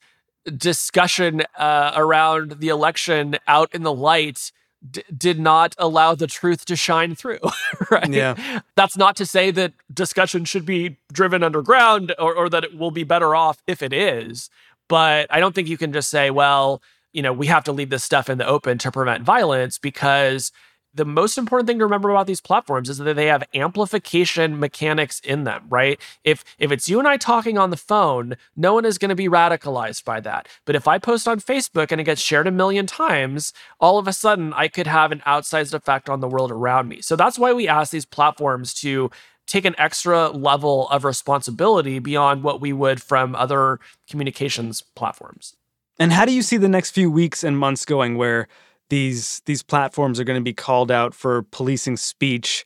discussion 0.56 1.42
uh, 1.58 1.92
around 1.96 2.60
the 2.60 2.70
election 2.70 3.38
out 3.48 3.74
in 3.74 3.82
the 3.82 3.94
light 3.94 4.52
d- 4.92 5.04
did 5.16 5.40
not 5.40 5.76
allow 5.78 6.16
the 6.16 6.28
truth 6.28 6.66
to 6.66 6.76
shine 6.76 7.16
through, 7.16 7.40
right? 7.92 8.10
Yeah. 8.10 8.62
That's 8.76 8.98
not 8.98 9.16
to 9.18 9.26
say 9.26 9.52
that 9.52 9.74
discussion 9.94 10.46
should 10.46 10.66
be 10.66 10.98
driven 11.12 11.44
underground 11.44 12.14
or, 12.20 12.36
or 12.36 12.50
that 12.50 12.64
it 12.64 12.78
will 12.78 12.92
be 12.92 13.04
better 13.04 13.36
off 13.36 13.62
if 13.68 13.82
it 13.82 13.94
is. 13.94 14.50
But 14.88 15.28
I 15.30 15.40
don't 15.40 15.54
think 15.54 15.68
you 15.68 15.78
can 15.78 15.92
just 15.92 16.10
say, 16.10 16.30
well, 16.30 16.82
you 17.14 17.22
know, 17.22 17.34
we 17.34 17.48
have 17.48 17.64
to 17.66 17.72
leave 17.72 17.90
this 17.90 18.04
stuff 18.04 18.30
in 18.30 18.38
the 18.38 18.48
open 18.48 18.78
to 18.80 18.92
prevent 18.92 19.24
violence 19.24 19.78
because 19.78 20.52
the 20.98 21.06
most 21.06 21.38
important 21.38 21.68
thing 21.68 21.78
to 21.80 21.86
remember 21.86 22.10
about 22.10 22.28
these 22.28 22.42
platforms 22.42 22.90
is 22.90 22.98
that 22.98 23.16
they 23.16 23.28
have 23.28 23.44
amplification 23.54 24.60
mechanics 24.60 25.20
in 25.22 25.44
them, 25.44 25.66
right? 25.70 26.00
If 26.24 26.44
if 26.60 26.72
it's 26.72 26.90
you 26.90 27.00
and 27.00 27.08
I 27.08 27.18
talking 27.18 27.58
on 27.58 27.70
the 27.70 27.78
phone, 27.78 28.36
no 28.56 28.74
one 28.74 28.86
is 28.86 28.98
going 28.98 29.10
to 29.10 29.16
be 29.16 29.30
radicalized 29.30 30.04
by 30.04 30.20
that. 30.22 30.48
But 30.66 30.76
if 30.76 30.88
I 30.88 30.98
post 30.98 31.28
on 31.28 31.40
Facebook 31.40 31.92
and 31.92 32.02
it 32.02 32.06
gets 32.06 32.22
shared 32.22 32.48
a 32.48 32.52
million 32.52 32.86
times, 32.86 33.54
all 33.80 33.98
of 33.98 34.08
a 34.08 34.14
sudden 34.14 34.54
I 34.54 34.68
could 34.68 34.88
have 34.88 35.12
an 35.12 35.22
outsized 35.26 35.74
effect 35.74 36.10
on 36.10 36.20
the 36.20 36.28
world 36.28 36.52
around 36.52 36.88
me. 36.90 37.02
So 37.02 37.16
that's 37.16 37.40
why 37.40 37.54
we 37.54 37.68
ask 37.68 37.92
these 37.92 38.06
platforms 38.06 38.74
to 38.76 39.10
take 39.46 39.66
an 39.66 39.76
extra 39.78 40.30
level 40.30 40.90
of 40.90 41.06
responsibility 41.06 42.00
beyond 42.00 42.44
what 42.44 42.60
we 42.60 42.74
would 42.74 43.02
from 43.02 43.36
other 43.36 43.80
communications 44.10 44.82
platforms. 44.96 45.56
And 46.00 46.12
how 46.12 46.26
do 46.26 46.32
you 46.32 46.42
see 46.42 46.58
the 46.58 46.68
next 46.68 46.92
few 46.92 47.10
weeks 47.10 47.44
and 47.44 47.58
months 47.58 47.86
going 47.86 48.18
where 48.18 48.48
these 48.90 49.42
these 49.46 49.64
platforms 49.64 50.20
are 50.20 50.24
going 50.24 50.40
to 50.40 50.44
be 50.44 50.54
called 50.54 50.92
out 50.92 51.14
for 51.14 51.44
policing 51.44 51.98
speech 51.98 52.66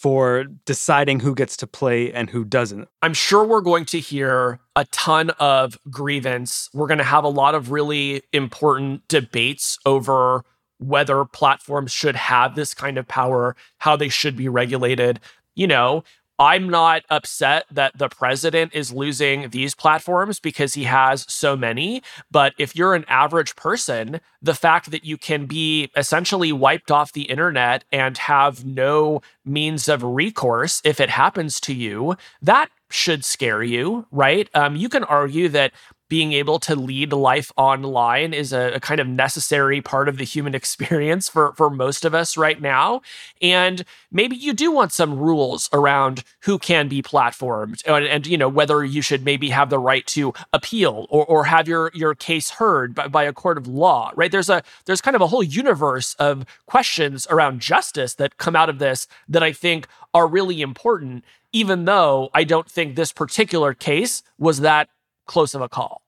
for 0.00 0.44
deciding 0.64 1.20
who 1.20 1.34
gets 1.34 1.58
to 1.58 1.66
play 1.66 2.10
and 2.10 2.30
who 2.30 2.42
doesn't. 2.42 2.88
I'm 3.02 3.12
sure 3.12 3.44
we're 3.44 3.60
going 3.60 3.84
to 3.86 4.00
hear 4.00 4.58
a 4.74 4.86
ton 4.86 5.28
of 5.38 5.76
grievance. 5.90 6.70
We're 6.72 6.86
going 6.86 6.98
to 6.98 7.04
have 7.04 7.24
a 7.24 7.28
lot 7.28 7.54
of 7.54 7.70
really 7.70 8.22
important 8.32 9.06
debates 9.08 9.78
over 9.84 10.42
whether 10.78 11.26
platforms 11.26 11.92
should 11.92 12.16
have 12.16 12.54
this 12.54 12.72
kind 12.72 12.96
of 12.96 13.06
power, 13.06 13.54
how 13.78 13.94
they 13.94 14.08
should 14.08 14.36
be 14.36 14.48
regulated. 14.48 15.20
You 15.54 15.66
know, 15.66 16.04
I'm 16.40 16.70
not 16.70 17.02
upset 17.10 17.66
that 17.70 17.98
the 17.98 18.08
president 18.08 18.74
is 18.74 18.94
losing 18.94 19.50
these 19.50 19.74
platforms 19.74 20.40
because 20.40 20.72
he 20.72 20.84
has 20.84 21.26
so 21.28 21.54
many. 21.54 22.02
But 22.30 22.54
if 22.56 22.74
you're 22.74 22.94
an 22.94 23.04
average 23.08 23.56
person, 23.56 24.22
the 24.40 24.54
fact 24.54 24.90
that 24.90 25.04
you 25.04 25.18
can 25.18 25.44
be 25.44 25.90
essentially 25.94 26.50
wiped 26.50 26.90
off 26.90 27.12
the 27.12 27.24
internet 27.24 27.84
and 27.92 28.16
have 28.16 28.64
no 28.64 29.20
means 29.44 29.86
of 29.86 30.02
recourse 30.02 30.80
if 30.82 30.98
it 30.98 31.10
happens 31.10 31.60
to 31.60 31.74
you, 31.74 32.16
that 32.40 32.70
should 32.88 33.22
scare 33.22 33.62
you, 33.62 34.06
right? 34.10 34.48
Um, 34.54 34.76
you 34.76 34.88
can 34.88 35.04
argue 35.04 35.50
that 35.50 35.72
being 36.10 36.32
able 36.32 36.58
to 36.58 36.74
lead 36.74 37.12
life 37.12 37.52
online 37.56 38.34
is 38.34 38.52
a, 38.52 38.72
a, 38.72 38.80
kind 38.80 39.00
of 39.00 39.06
necessary 39.06 39.80
part 39.80 40.08
of 40.08 40.18
the 40.18 40.24
human 40.24 40.54
experience 40.60 41.28
for, 41.28 41.54
for 41.54 41.70
most 41.70 42.04
of 42.04 42.14
us 42.14 42.36
right 42.36 42.60
now. 42.60 43.00
And 43.40 43.84
maybe 44.10 44.36
you 44.36 44.52
do 44.52 44.72
want 44.72 44.92
some 44.92 45.16
rules 45.16 45.70
around 45.72 46.24
who 46.40 46.58
can 46.58 46.88
be 46.88 47.00
platformed 47.00 47.80
and, 47.86 48.04
and 48.04 48.26
you 48.26 48.36
know, 48.36 48.48
whether 48.48 48.84
you 48.84 49.00
should 49.00 49.24
maybe 49.24 49.50
have 49.50 49.70
the 49.70 49.78
right 49.78 50.04
to 50.08 50.34
appeal 50.52 51.06
or, 51.08 51.24
or 51.24 51.44
have 51.44 51.68
your, 51.68 51.92
your 51.94 52.16
case 52.16 52.50
heard 52.50 52.92
by, 52.94 53.06
by 53.06 53.22
a 53.22 53.32
court 53.32 53.56
of 53.56 53.68
law, 53.68 54.10
right? 54.16 54.32
There's 54.32 54.50
a, 54.50 54.64
there's 54.86 55.00
kind 55.00 55.14
of 55.14 55.22
a 55.22 55.28
whole 55.28 55.44
universe 55.44 56.14
of 56.18 56.44
questions 56.66 57.26
around 57.30 57.60
justice 57.60 58.14
that 58.14 58.36
come 58.36 58.56
out 58.56 58.68
of 58.68 58.80
this 58.80 59.06
that 59.28 59.44
I 59.44 59.52
think 59.52 59.86
are 60.12 60.26
really 60.26 60.60
important, 60.60 61.24
even 61.52 61.84
though 61.84 62.30
I 62.34 62.42
don't 62.42 62.68
think 62.68 62.96
this 62.96 63.12
particular 63.12 63.74
case 63.74 64.24
was 64.38 64.60
that 64.60 64.88
close 65.30 65.54
of 65.54 65.62
a 65.62 65.68
call. 65.68 66.02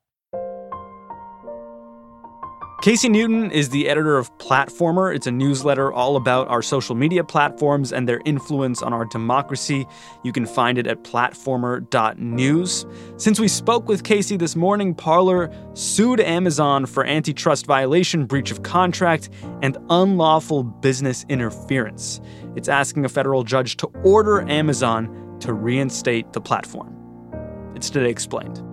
Casey 2.83 3.09
Newton 3.09 3.53
is 3.53 3.69
the 3.69 3.89
editor 3.89 4.19
of 4.19 4.37
Platformer. 4.39 5.15
It's 5.15 5.29
a 5.29 5.31
newsletter 5.31 5.93
all 5.93 6.17
about 6.17 6.49
our 6.49 6.63
social 6.63 6.97
media 6.97 7.23
platforms 7.23 7.93
and 7.93 8.09
their 8.09 8.21
influence 8.25 8.83
on 8.83 8.93
our 8.93 9.05
democracy. 9.05 9.87
You 10.25 10.33
can 10.33 10.47
find 10.47 10.77
it 10.77 10.89
at 10.89 11.05
platformer.news. 11.05 12.87
Since 13.19 13.39
we 13.39 13.47
spoke 13.47 13.87
with 13.87 14.03
Casey 14.03 14.37
this 14.37 14.57
morning, 14.57 14.97
Parler 14.97 15.49
sued 15.75 16.19
Amazon 16.19 16.85
for 16.87 17.05
antitrust 17.07 17.67
violation, 17.67 18.27
breach 18.27 18.51
of 18.51 18.65
contract, 18.65 19.31
and 19.63 19.79
unlawful 19.89 20.65
business 20.65 21.25
interference. 21.29 22.21
It's 22.57 22.69
asking 22.69 23.05
a 23.05 23.09
federal 23.09 23.45
judge 23.45 23.77
to 23.77 23.87
order 24.03 24.41
Amazon 24.51 25.39
to 25.39 25.53
reinstate 25.53 26.33
the 26.33 26.41
platform. 26.41 26.93
It's 27.77 27.91
today 27.91 28.11
explained. 28.11 28.72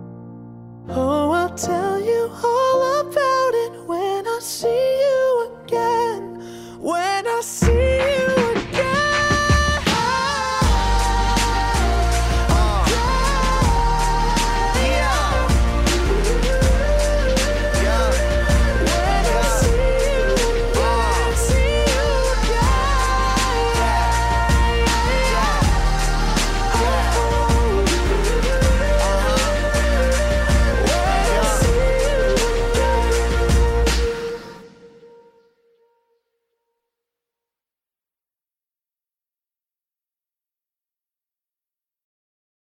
Oh, 0.92 1.30
I'll 1.30 1.54
tell 1.54 2.00
you 2.00 2.28
all 2.42 3.00
about 3.00 3.54
it 3.54 3.86
when 3.86 4.26
I 4.26 4.38
see 4.40 4.66
you 4.66 5.52
again. 5.64 6.42
When 6.80 7.26
I 7.28 7.40
see 7.42 8.49